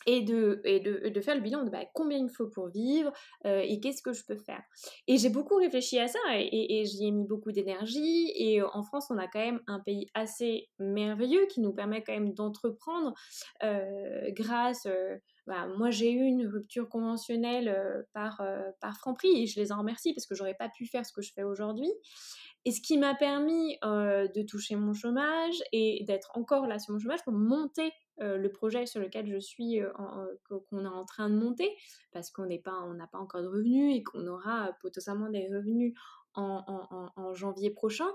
[0.06, 2.68] Et de, et de, de, faire le bilan de bah, combien il me faut pour
[2.68, 3.12] vivre
[3.46, 4.62] euh, et qu'est-ce que je peux faire.
[5.08, 8.32] Et j'ai beaucoup réfléchi à ça et, j'y ai mis beaucoup d'énergie.
[8.36, 12.14] Et en France, on a quand même un pays assez merveilleux qui nous permet quand
[12.14, 13.14] même d'entreprendre
[13.64, 14.86] euh, grâce...
[14.86, 18.42] Euh, bah, moi, j'ai eu une rupture conventionnelle par,
[18.80, 21.22] par Franprix et je les en remercie parce que j'aurais pas pu faire ce que
[21.22, 21.92] je fais aujourd'hui.
[22.64, 27.00] Et ce qui m'a permis de toucher mon chômage et d'être encore là sur mon
[27.00, 27.92] chômage pour monter
[28.22, 29.90] euh, le projet sur lequel je suis, euh,
[30.70, 31.76] qu'on est en train de monter,
[32.12, 35.48] parce qu'on n'est pas, on n'a pas encore de revenus et qu'on aura potentiellement des
[35.48, 35.94] revenus
[36.36, 38.10] en, janvier prochain,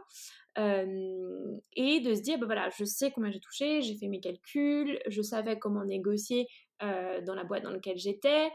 [0.58, 4.20] euh, et de se dire, bah voilà, je sais combien j'ai touché, j'ai fait mes
[4.20, 6.48] calculs, je savais comment négocier
[6.80, 8.50] dans la boîte dans laquelle j'étais,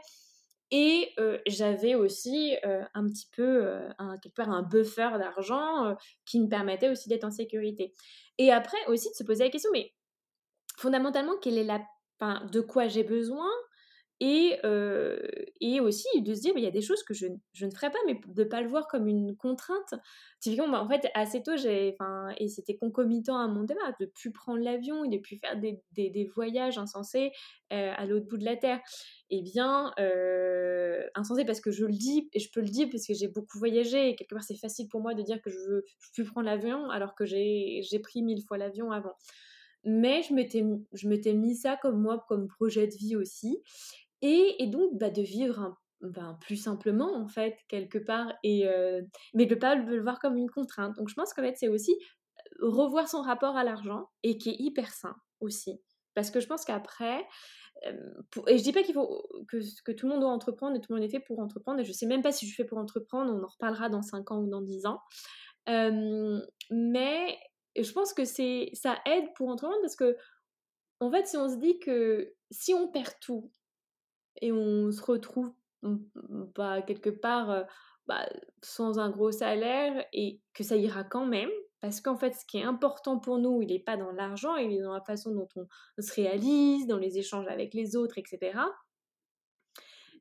[0.70, 1.14] et
[1.46, 3.78] j'avais aussi un petit peu,
[4.22, 7.94] quelque part, un buffer d'argent qui me permettait aussi d'être en sécurité.
[8.36, 9.92] Et après aussi de se poser la question, mais
[10.76, 11.80] fondamentalement, quelle est la,
[12.50, 13.50] de quoi j'ai besoin
[14.20, 14.58] et,
[15.60, 17.90] et aussi de se dire, il y a des choses que je, je, ne ferai
[17.90, 19.94] pas, mais de ne pas le voir comme une contrainte.
[20.40, 21.96] Typiquement, bah, en fait, assez tôt, j'ai,
[22.38, 25.58] et c'était concomitant à mon débat, de ne plus prendre l'avion et de plus faire
[25.58, 27.32] des, des, voyages insensés
[27.70, 28.80] à l'autre bout de la Terre.
[29.30, 33.06] Eh bien, euh, insensé parce que je le dis, et je peux le dire parce
[33.06, 35.58] que j'ai beaucoup voyagé, et quelque part, c'est facile pour moi de dire que je
[35.58, 39.14] ne veux plus prendre l'avion alors que j'ai pris mille fois l'avion avant
[39.84, 43.62] mais je m'étais, mis ça comme moi, comme projet de vie aussi.
[44.22, 48.66] Et, et donc, bah, de vivre un, ben, plus simplement, en fait, quelque part, et,
[48.66, 49.02] euh,
[49.34, 50.96] mais de ne pas le voir comme une contrainte.
[50.96, 51.94] Donc, je pense qu'en fait, c'est aussi
[52.60, 55.80] revoir son rapport à l'argent, et qui est hyper sain aussi.
[56.14, 57.26] Parce que je pense qu'après,
[58.46, 60.96] et je dis pas qu'il faut que, tout le monde doit entreprendre et tout le
[60.96, 61.80] monde est fait pour entreprendre.
[61.80, 63.32] Et je sais même pas si je fais pour entreprendre.
[63.34, 65.00] On en reparlera dans 5 ans ou dans 10 ans.
[66.70, 67.38] mais
[67.74, 70.16] et je pense que c'est ça aide pour entreprendre parce que,
[71.00, 73.50] en fait, si on se dit que si on perd tout
[74.40, 75.52] et on se retrouve
[75.82, 77.62] bah, quelque part euh,
[78.06, 78.28] bah,
[78.62, 81.50] sans un gros salaire et que ça ira quand même,
[81.80, 84.72] parce qu'en fait, ce qui est important pour nous, il n'est pas dans l'argent, il
[84.72, 85.66] est dans la façon dont on
[86.00, 88.58] se réalise, dans les échanges avec les autres, etc.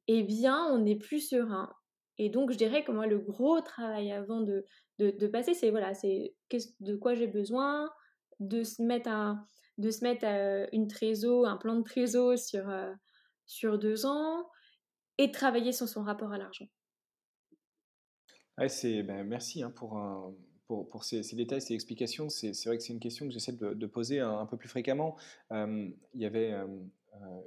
[0.07, 1.73] Eh bien, on est plus serein.
[2.17, 4.65] Et donc, je dirais que moi, le gros travail avant de,
[4.99, 6.35] de, passer, c'est voilà, c'est
[6.79, 7.89] de quoi j'ai besoin,
[8.39, 9.47] de se mettre, un,
[9.77, 12.93] de se mettre euh, une trésor, un plan de trésor sur, euh,
[13.45, 14.47] sur deux ans
[15.17, 16.67] et travailler sur son rapport à l'argent.
[18.59, 18.67] Ouais,
[19.01, 19.99] ben, merci hein, pour,
[20.67, 22.29] pour, pour ces, détails, ces explications.
[22.29, 25.17] C'est, vrai que c'est une question que j'essaie de, poser un, peu plus fréquemment.
[25.51, 26.53] Il y avait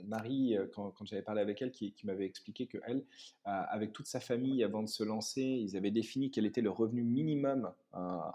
[0.05, 2.99] Marie, euh, quand, j'avais parlé avec elle, qui, m'avait expliqué que elle,
[3.47, 6.71] euh, avec toute sa famille, avant de se lancer, ils avaient défini quel était le
[6.71, 7.73] revenu minimum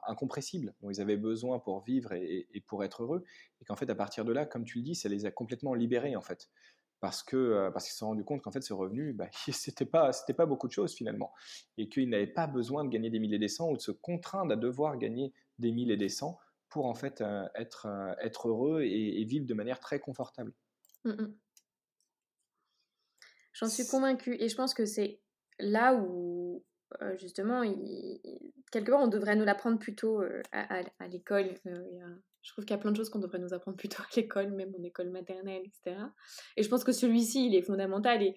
[0.08, 3.24] incompressible dont ils avaient besoin pour vivre et, pour être heureux,
[3.62, 5.74] et qu'en fait, à partir de là, comme tu le dis, ça les a complètement
[5.74, 6.50] libérés en fait
[7.00, 10.14] parce que parce qu'ils se sont rendus compte qu'en fait ce revenu, bah, c'était pas
[10.14, 11.32] c'était pas beaucoup de choses finalement,
[11.78, 13.92] et qu'ils n'avaient pas besoin de gagner des milliers et des cents ou de se
[13.92, 17.24] contraindre à devoir gagner des milliers et des cents pour en fait
[17.56, 20.54] être heureux et, vivre de manière très confortable.
[21.04, 21.34] Mmh.
[23.54, 25.20] J'en suis convaincue et je pense que c'est
[25.60, 26.64] là où
[27.18, 27.62] justement,
[28.72, 30.22] quelque part, on devrait nous l'apprendre plus tôt
[30.52, 31.56] à, l'école.
[31.66, 34.08] je trouve qu'il y a plein de choses qu'on devrait nous apprendre plus tôt à
[34.16, 35.98] l'école, même en école maternelle, etc.
[36.58, 38.22] Et je pense que celui-ci, il est fondamental.
[38.22, 38.36] Et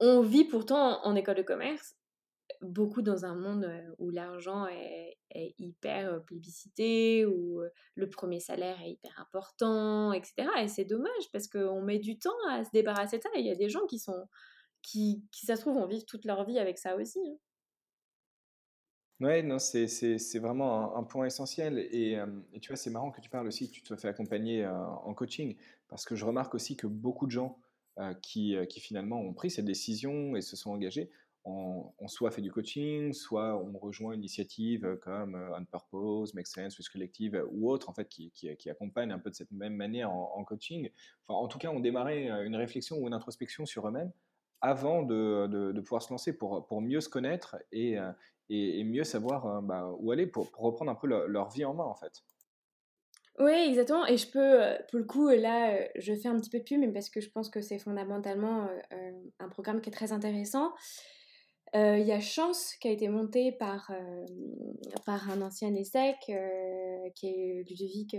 [0.00, 1.96] on vit pourtant en école de commerce
[2.62, 5.16] beaucoup dans un monde où l'argent est,
[5.58, 7.60] hyper plébiscité, où
[7.94, 10.48] le premier salaire est hyper important, etc.
[10.62, 13.28] Et c'est dommage parce qu'on met du temps à se débarrasser de ça.
[13.36, 14.26] il y a des gens qui sont,
[14.82, 17.20] qui, qui ça se trouve, vont vivre toute leur vie avec ça aussi.
[17.20, 17.36] Hein.
[19.20, 21.78] Ouais, non, c'est, vraiment un, point essentiel.
[21.78, 22.18] Et,
[22.52, 25.12] et, tu vois, c'est marrant que tu parles aussi que tu te fais accompagner en
[25.12, 25.56] coaching,
[25.88, 27.58] parce que je remarque aussi que beaucoup de gens
[28.22, 31.10] qui, qui finalement ont pris cette décision et se sont engagés
[31.48, 36.34] on, soit fait du coaching, soit on rejoint une initiative euh, comme euh, On Purpose,
[36.34, 39.34] Make Sense, Swiss Collective euh, ou autre en fait qui, qui, accompagne un peu de
[39.34, 40.90] cette même manière en, coaching.
[41.26, 44.12] Enfin, en tout cas, on démarrait une réflexion ou une introspection sur eux-mêmes
[44.60, 47.96] avant de, pouvoir se lancer pour, pour mieux se connaître et,
[48.48, 51.94] et, mieux savoir bah, où aller pour, reprendre un peu leur, vie en main en
[51.94, 52.22] fait.
[53.38, 54.04] Oui, exactement.
[54.06, 56.88] Et je peux, pour le coup, là, je fais un petit peu de pub, mais
[56.88, 58.68] parce que je pense que c'est fondamentalement
[59.38, 60.72] un programme qui est très intéressant.
[61.74, 64.24] Euh, il y a Chance qui a été monté par, euh,
[65.04, 68.16] par un ancien ESSEC euh, qui est Ludovic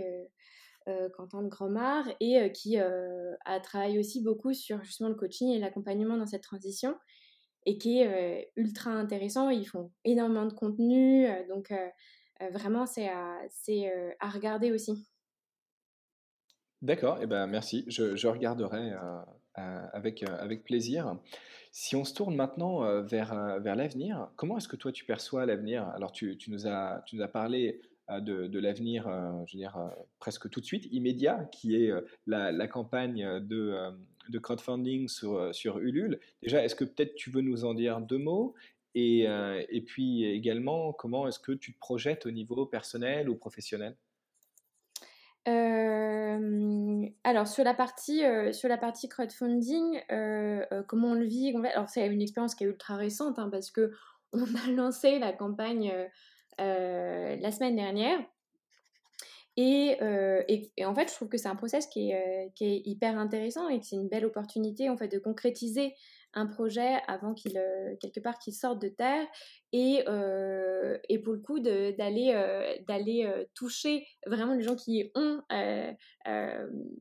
[1.14, 6.16] Quentin de Gromard et qui a travaillé aussi beaucoup sur justement le coaching et l'accompagnement
[6.16, 6.96] dans cette transition
[7.64, 9.50] et qui est ultra intéressant.
[9.50, 11.72] Ils font énormément de contenu, donc
[12.52, 13.38] vraiment c'est à,
[14.18, 15.06] à regarder aussi.
[16.82, 17.84] D'accord, et eh ben merci.
[17.86, 18.92] Je, je regarderai
[19.54, 21.20] avec, avec plaisir.
[21.72, 25.86] Si on se tourne maintenant vers, vers l'avenir, comment est-ce que toi tu perçois l'avenir?
[25.88, 29.04] Alors tu, tu, nous as, tu nous as parlé de, de l'avenir,
[29.46, 29.78] je veux dire,
[30.18, 31.92] presque tout de suite, immédiat, qui est
[32.26, 33.76] la, la campagne de,
[34.28, 36.18] de crowdfunding sur, sur Ulule.
[36.42, 38.54] Déjà, est-ce que peut-être tu veux nous en dire deux mots?
[38.96, 39.26] Et,
[39.68, 43.94] et puis également, comment est-ce que tu te projettes au niveau personnel ou professionnel?
[45.46, 48.22] Alors sur la partie
[48.52, 50.00] sur la partie crowdfunding,
[50.86, 53.92] comment on le vit Alors c'est une expérience qui est ultra récente hein, parce que
[54.32, 55.92] on a lancé la campagne
[56.58, 58.18] la semaine dernière.
[59.56, 59.98] Et,
[60.76, 63.68] et, en fait, je trouve que c'est un process qui est, qui est hyper intéressant
[63.68, 65.94] et que c'est une belle opportunité en fait de concrétiser
[66.34, 67.60] un projet avant qu'il
[68.00, 69.26] quelque part qu'il sorte de terre
[69.72, 70.04] et,
[71.08, 72.32] et pour le coup d'aller
[72.86, 75.42] d'aller toucher vraiment les gens qui ont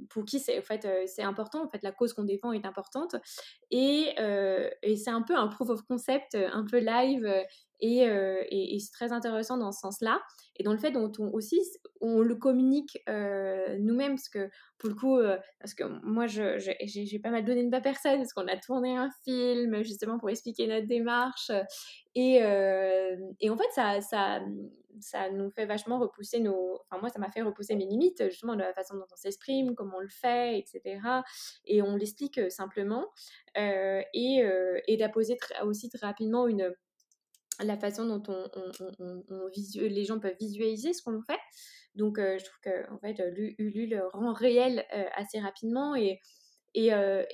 [0.10, 1.66] pour qui c'est en fait c'est important.
[1.66, 3.16] En fait la cause qu'on défend est importante.
[3.72, 4.16] Et,
[4.82, 7.28] et c'est un peu un proof of concept un peu live
[7.82, 8.04] et,
[8.52, 10.22] et, c'est très intéressant dans ce sens-là.
[10.58, 11.60] Et dans le fait dont on aussi
[12.02, 15.20] on le communique nous-mêmes parce que pour le coup
[15.60, 18.98] parce que moi je, j'ai, pas mal donné de ma personne parce qu'on a tourné
[18.98, 21.52] un film justement pour expliquer notre démarche.
[22.16, 22.38] Et,
[23.40, 24.42] et en fait ça, ça
[25.02, 28.56] ça nous fait vachement repousser nos enfin moi ça m'a fait repousser mes limites justement
[28.56, 31.00] de la façon dont on s'exprime comment on le fait etc
[31.66, 33.08] et on l'explique simplement.
[33.56, 34.44] Et,
[34.88, 36.74] et d'apposer aussi très rapidement une
[37.64, 41.40] la façon dont on, les gens peuvent visualiser ce qu'on fait.
[41.96, 43.22] Donc, je trouve que en fait,
[43.58, 44.86] Ulule rend réel
[45.16, 46.20] assez rapidement et,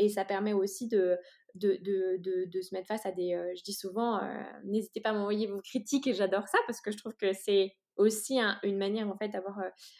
[0.09, 1.17] ça permet aussi de,
[1.59, 3.53] se mettre face à des.
[3.55, 4.21] je dis souvent,
[4.63, 7.71] n'hésitez pas à m'envoyer vos critiques et j'adore ça parce que je trouve que c'est
[7.97, 9.57] aussi une manière en fait d'avoir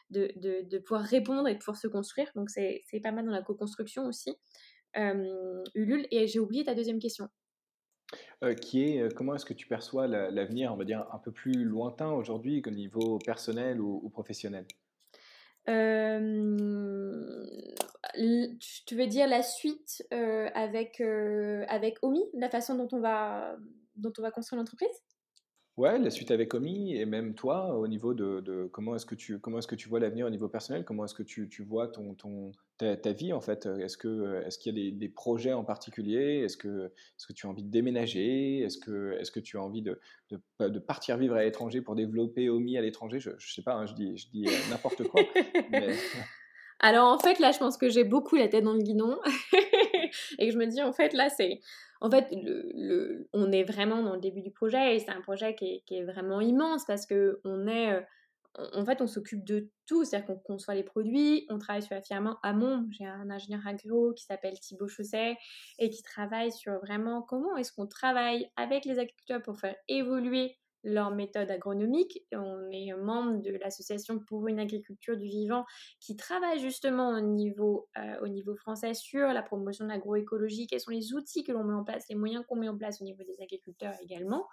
[0.09, 2.32] de, de, pouvoir répondre et de pouvoir se construire.
[2.36, 4.36] Donc, c'est pas mal dans la co-construction aussi.
[4.95, 7.30] Ulule, et j'ai oublié ta deuxième question
[8.62, 12.12] qui est, comment est-ce que tu perçois l'avenir, on va dire, un peu plus lointain
[12.12, 14.66] aujourd'hui qu'au niveau personnel ou, professionnel?
[15.66, 15.74] Tu
[18.95, 23.58] veux dire la suite avec, avec Omi, la façon dont on va,
[23.95, 25.01] dont on va construire l'entreprise?
[25.78, 29.39] Ouais, la suite avec Omi et même toi, au niveau de, comment est-ce que tu
[29.39, 31.89] comment est-ce que tu vois l'avenir au niveau personnel, comment est-ce que tu, tu vois
[31.89, 33.65] ton, ton ta, vie en fait?
[33.65, 36.43] Est-ce que est-ce qu'il y a des, des, projets en particulier?
[36.45, 38.59] Est-ce que est-ce que tu as envie de déménager?
[38.59, 39.99] Est-ce que est-ce que tu as envie de,
[40.30, 43.19] de, de partir vivre à l'étranger pour développer Omi à l'étranger?
[43.19, 45.21] Je, je sais pas, hein, je dis je dis euh, n'importe quoi.
[46.80, 49.19] Alors en fait là, je pense que j'ai beaucoup la tête dans le guidon
[50.39, 51.59] et je me dis en fait là c'est
[52.01, 55.55] en fait, le, on est vraiment dans le début du projet et c'est un projet
[55.55, 58.05] qui est, vraiment immense parce que on est,
[58.74, 62.01] en fait, on s'occupe de tout, c'est-à-dire qu'on conçoit les produits, on travaille sur la
[62.01, 62.86] firme Amont.
[62.91, 65.38] J'ai un ingénieur agro qui s'appelle Thibaut Chausset
[65.80, 70.57] et qui travaille sur vraiment comment est-ce qu'on travaille avec les agriculteurs pour faire évoluer
[70.86, 72.23] leur méthode agronomique.
[72.31, 75.65] On est membre de l'association pour une agriculture du vivant
[75.99, 80.79] qui travaille justement au niveau, euh, au niveau français sur la promotion de l'agroécologie, quels
[80.79, 83.03] sont les outils que l'on met en place, les moyens qu'on met en place au
[83.03, 84.47] niveau des agriculteurs également.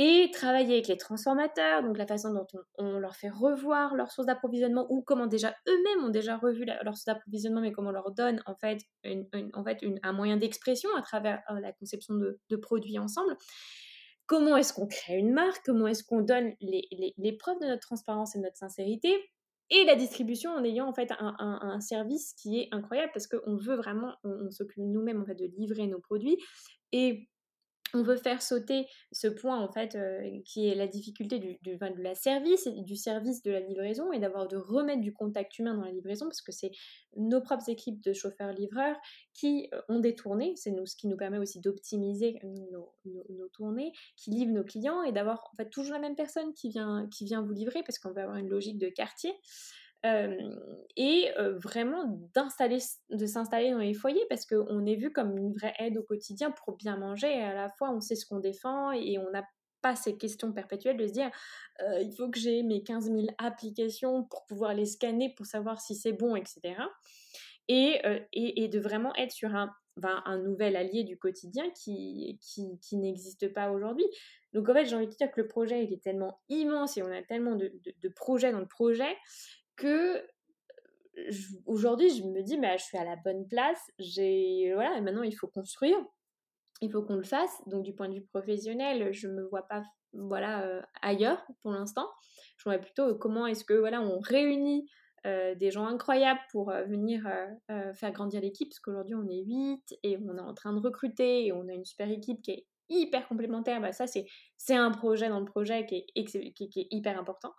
[0.00, 4.28] Et travailler avec les transformateurs, donc la façon dont on, leur fait revoir leurs sources
[4.28, 8.12] d'approvisionnement ou comment déjà eux-mêmes ont déjà revu leurs sources d'approvisionnement, mais comment on leur
[8.12, 12.56] donne en fait, en fait un moyen d'expression à travers euh, la conception de, de
[12.56, 13.36] produits ensemble
[14.28, 18.36] comment est-ce qu'on crée une marque, comment est-ce qu'on donne les, preuves de notre transparence
[18.36, 19.12] et de notre sincérité,
[19.70, 23.74] et la distribution en ayant en fait un, service qui est incroyable parce qu'on veut
[23.74, 26.38] vraiment, on, s'occupe nous-mêmes en fait de livrer nos produits
[26.92, 27.28] et
[27.94, 32.02] on veut faire sauter ce point en fait euh, qui est la difficulté du, de
[32.02, 35.84] la service du service de la livraison et d'avoir de remettre du contact humain dans
[35.84, 36.70] la livraison parce que c'est
[37.16, 38.96] nos propres équipes de chauffeurs livreurs
[39.34, 40.52] qui euh, ont des tournées.
[40.56, 42.38] C'est ce qui nous permet aussi d'optimiser
[42.72, 46.52] nos, nos, tournées qui livrent nos clients et d'avoir en fait toujours la même personne
[46.54, 49.32] qui vient qui vient vous livrer parce qu'on veut avoir une logique de quartier
[50.04, 52.78] et vraiment d'installer,
[53.10, 56.50] de s'installer dans les foyers parce qu'on est vu comme une vraie aide au quotidien
[56.50, 59.44] pour bien manger et à la fois on sait ce qu'on défend et on n'a
[59.82, 61.30] pas ces questions perpétuelles de se dire
[62.00, 65.94] il faut que j'ai mes 15 000 applications pour pouvoir les scanner pour savoir si
[65.94, 66.74] c'est bon, etc.
[67.68, 68.00] Et,
[68.32, 73.52] et, de vraiment être sur un, ben, un nouvel allié du quotidien qui, qui, n'existe
[73.52, 74.06] pas aujourd'hui.
[74.52, 77.02] Donc en fait, j'ai envie de dire que le projet, il est tellement immense et
[77.02, 79.14] on a tellement de, de projets dans le projet
[81.66, 85.34] aujourd'hui je me dis mais je suis à la bonne place j'ai voilà maintenant il
[85.34, 85.96] faut construire
[86.80, 89.82] il faut qu'on le fasse donc du point de vue professionnel je me vois pas
[90.12, 92.08] voilà ailleurs pour l'instant
[92.56, 94.88] je vois plutôt comment est-ce que voilà on réunit
[95.24, 97.28] des gens incroyables pour venir
[97.94, 101.46] faire grandir l'équipe, parce qu'aujourd'hui on est 8 et on est en train de recruter
[101.46, 103.80] et on a une super équipe qui est hyper complémentaire.
[103.80, 107.52] Bah, ça, c'est un projet dans le projet qui, qui est hyper important.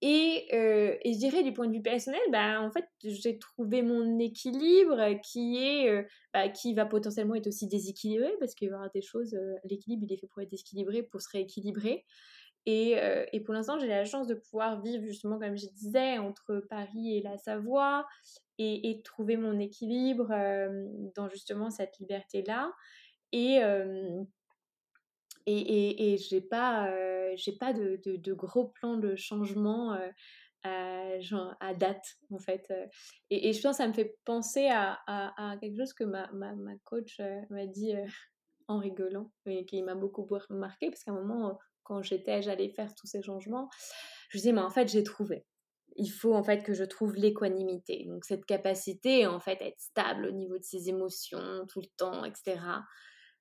[0.00, 4.18] Et, et, je dirais du point de vue personnel, bah, en fait, j'ai trouvé mon
[4.20, 9.02] équilibre qui est, bah, qui va potentiellement être aussi déséquilibré parce qu'il y aura des
[9.02, 12.04] choses, l'équilibre il est fait pour être déséquilibré, pour se rééquilibrer.
[12.66, 17.16] Et, pour l'instant, j'ai la chance de pouvoir vivre justement, comme je disais, entre Paris
[17.16, 18.06] et la Savoie
[18.58, 20.28] et, trouver mon équilibre
[21.16, 22.72] dans justement cette liberté-là.
[23.32, 23.60] Et,
[25.48, 31.20] et, et, et j'ai pas, euh, j'ai pas de, gros plans de changement euh,
[31.60, 32.66] à, date, en fait.
[32.70, 32.86] Euh.
[33.30, 36.76] Et, je pense que ça me fait penser à, quelque chose que ma, ma, ma
[36.84, 37.20] coach
[37.50, 37.94] m'a dit
[38.68, 42.94] en rigolant, et qui m'a beaucoup marqué, parce qu'à un moment, quand j'étais, j'allais faire
[42.94, 43.70] tous ces changements,
[44.28, 45.46] je disais, mais en fait, j'ai trouvé.
[45.96, 48.04] Il faut en fait que je trouve l'équanimité.
[48.06, 51.88] Donc cette capacité en fait à être stable au niveau de ses émotions tout le
[51.96, 52.60] temps, etc.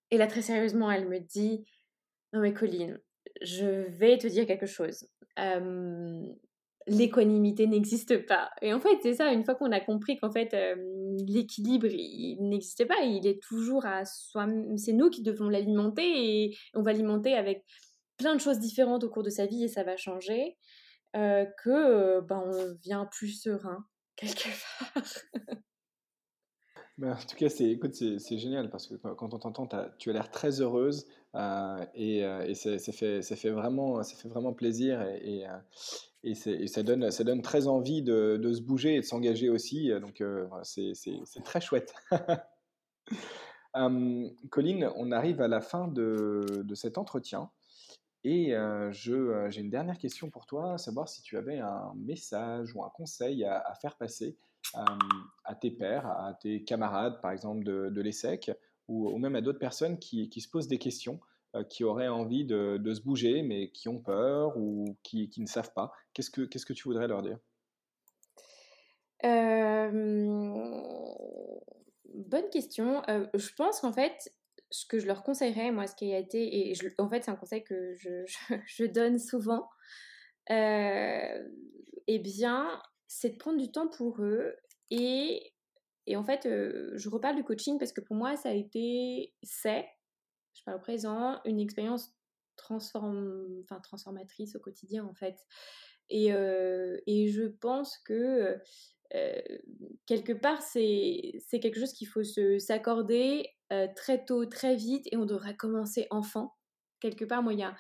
[0.10, 1.66] Et là très sérieusement, elle me dit,
[2.34, 2.99] non mais Colline,
[3.41, 5.07] je vais te dire quelque chose.
[6.88, 8.49] l'équanimité n'existe pas.
[8.61, 10.55] Et en fait, c'est ça, une fois qu'on a compris qu'en fait,
[11.28, 14.47] l'équilibre, il n'existe pas, il est toujours à soi
[14.78, 17.65] C'est nous qui devons l'alimenter et on va l'alimenter avec
[18.17, 20.57] plein de choses différentes au cours de sa vie et ça va changer,
[21.13, 24.49] que ben, on vient plus serein quelque
[24.93, 25.03] part.
[27.04, 29.68] En tout cas, c'est, écoute, c'est, génial parce que quand on t'entend,
[30.00, 34.16] tu as l'air très heureuse euh, et, euh, et ça, fait, ça, fait vraiment, ça
[34.16, 39.50] fait vraiment plaisir et, euh, ça, donne, très envie de, se bouger et de s'engager
[39.50, 39.91] aussi.
[40.02, 40.24] Donc,
[40.64, 41.93] c'est, très chouette.
[44.50, 47.52] Colline, on arrive à la fin de cet entretien.
[48.30, 48.51] Et
[48.91, 52.89] je, j'ai une dernière question pour toi, savoir si tu avais un message ou un
[52.89, 54.36] conseil à, faire passer
[54.73, 58.51] à tes pairs, à tes camarades, par exemple, de, de l'ESSEC,
[58.89, 61.21] ou, même à d'autres personnes qui, qui, se posent des questions,
[61.55, 65.47] euh, qui auraient envie de, se bouger, mais qui ont peur ou qui, qui ne
[65.47, 65.93] savent pas.
[66.13, 67.39] Qu'est-ce que, qu'est-ce que tu voudrais leur dire?
[72.28, 73.01] Bonne question.
[73.09, 74.34] Euh, je pense qu'en fait,
[74.70, 77.36] ce que je leur conseillerais, moi, ce qui a été, et en fait, c'est un
[77.36, 78.26] conseil que je,
[78.65, 79.70] je, donne souvent,
[80.49, 81.47] euh,
[82.07, 84.55] eh bien, c'est de prendre du temps pour eux.
[84.89, 85.53] Et,
[86.05, 89.34] et en fait, euh, je reparle du coaching parce que pour moi, ça a été,
[89.43, 89.88] c'est,
[90.53, 92.13] je parle au présent, une expérience
[92.55, 95.38] transform, enfin, transformatrice au quotidien, en fait.
[96.09, 98.57] Et, euh, et je pense que
[99.15, 99.41] euh,
[100.05, 103.49] quelque part, c'est quelque chose qu'il faut s'accorder
[103.95, 106.55] très tôt, très vite, et on devrait commencer enfant.
[106.99, 107.76] Quelque part, moi, il y a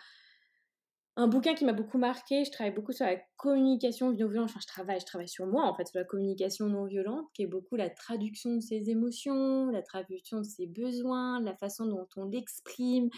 [1.19, 4.59] un bouquin qui m'a beaucoup marqué, je travaille beaucoup sur la communication non violente, enfin
[4.61, 7.47] je travaille, je travaille sur moi en fait, sur la communication non violente, qui est
[7.47, 12.25] beaucoup la traduction de ses émotions, la traduction de ses besoins, la façon dont on
[12.25, 13.09] l'exprime.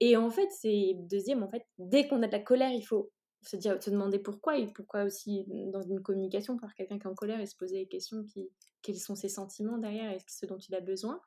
[0.00, 3.12] Et en fait, c'est deuxième, en fait, dès qu'on a de la colère, il faut
[3.42, 7.10] se dire, se demander pourquoi, et pourquoi aussi dans une communication, par quelqu'un qui est
[7.10, 8.50] en colère et se poser les questions qui,
[8.82, 11.20] quels sont ses sentiments derrière et ce dont il a besoin.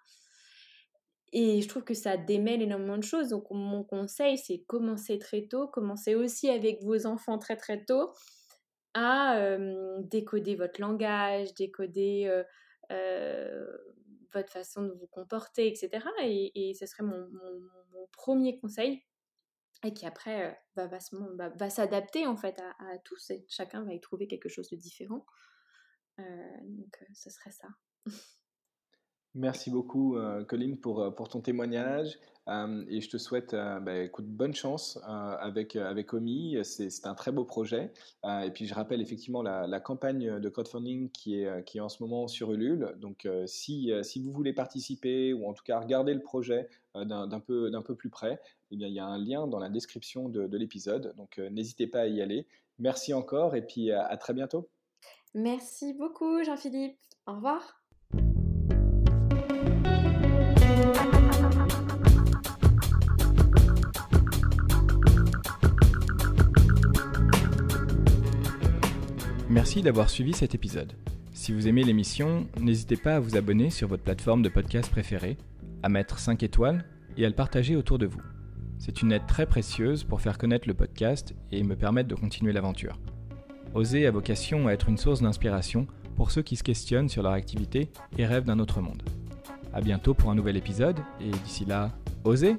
[1.34, 3.30] Et je trouve que ça démêle énormément de choses.
[3.30, 8.14] Donc mon conseil, c'est commencer très tôt, commencer aussi avec vos enfants très très tôt
[8.94, 9.58] à
[10.00, 12.44] décoder votre langage, décoder
[12.90, 16.06] votre façon de vous comporter, etc.
[16.24, 17.30] Et, ce serait mon,
[18.14, 19.04] premier conseil
[19.84, 24.28] et qui après va, s'adapter en fait à, à, tous et chacun va y trouver
[24.28, 25.26] quelque chose de différent.
[26.18, 27.68] donc ce serait ça.
[29.38, 30.44] Merci beaucoup, euh,
[30.82, 32.18] pour, euh, pour ton témoignage.
[32.48, 36.58] Euh, et je te souhaite bah, écoute, bonne chance avec, avec OMI.
[36.64, 37.92] C'est un très beau projet.
[38.24, 42.02] et puis, je rappelle effectivement la, campagne de crowdfunding qui est, qui est en ce
[42.02, 42.96] moment sur Ulule.
[43.00, 47.70] Donc, si, si vous voulez participer ou en tout cas regarder le projet d'un peu,
[47.86, 48.40] peu plus près,
[48.72, 51.14] eh il y a un lien dans la description de, de l'épisode.
[51.18, 52.48] Donc, n'hésitez pas à y aller.
[52.80, 54.70] Merci encore et puis à très bientôt.
[55.34, 56.98] Merci beaucoup, Jean-Philippe.
[57.26, 57.82] Au revoir.
[69.58, 70.94] Merci d'avoir suivi cet épisode.
[71.34, 75.36] Si vous aimez l'émission, n'hésitez pas à vous abonner sur votre plateforme de podcast préférée,
[75.82, 76.86] à mettre 5 étoiles
[77.18, 78.22] et à le partager autour de vous.
[78.78, 82.54] C'est une aide très précieuse pour faire connaître le podcast et me permettre de continuer
[82.54, 83.00] l'aventure.
[83.74, 87.32] Oser a vocation à être une source d'inspiration pour ceux qui se questionnent sur leur
[87.34, 89.02] activité et rêvent d'un autre monde.
[89.74, 92.58] A bientôt pour un nouvel épisode et d'ici là, osez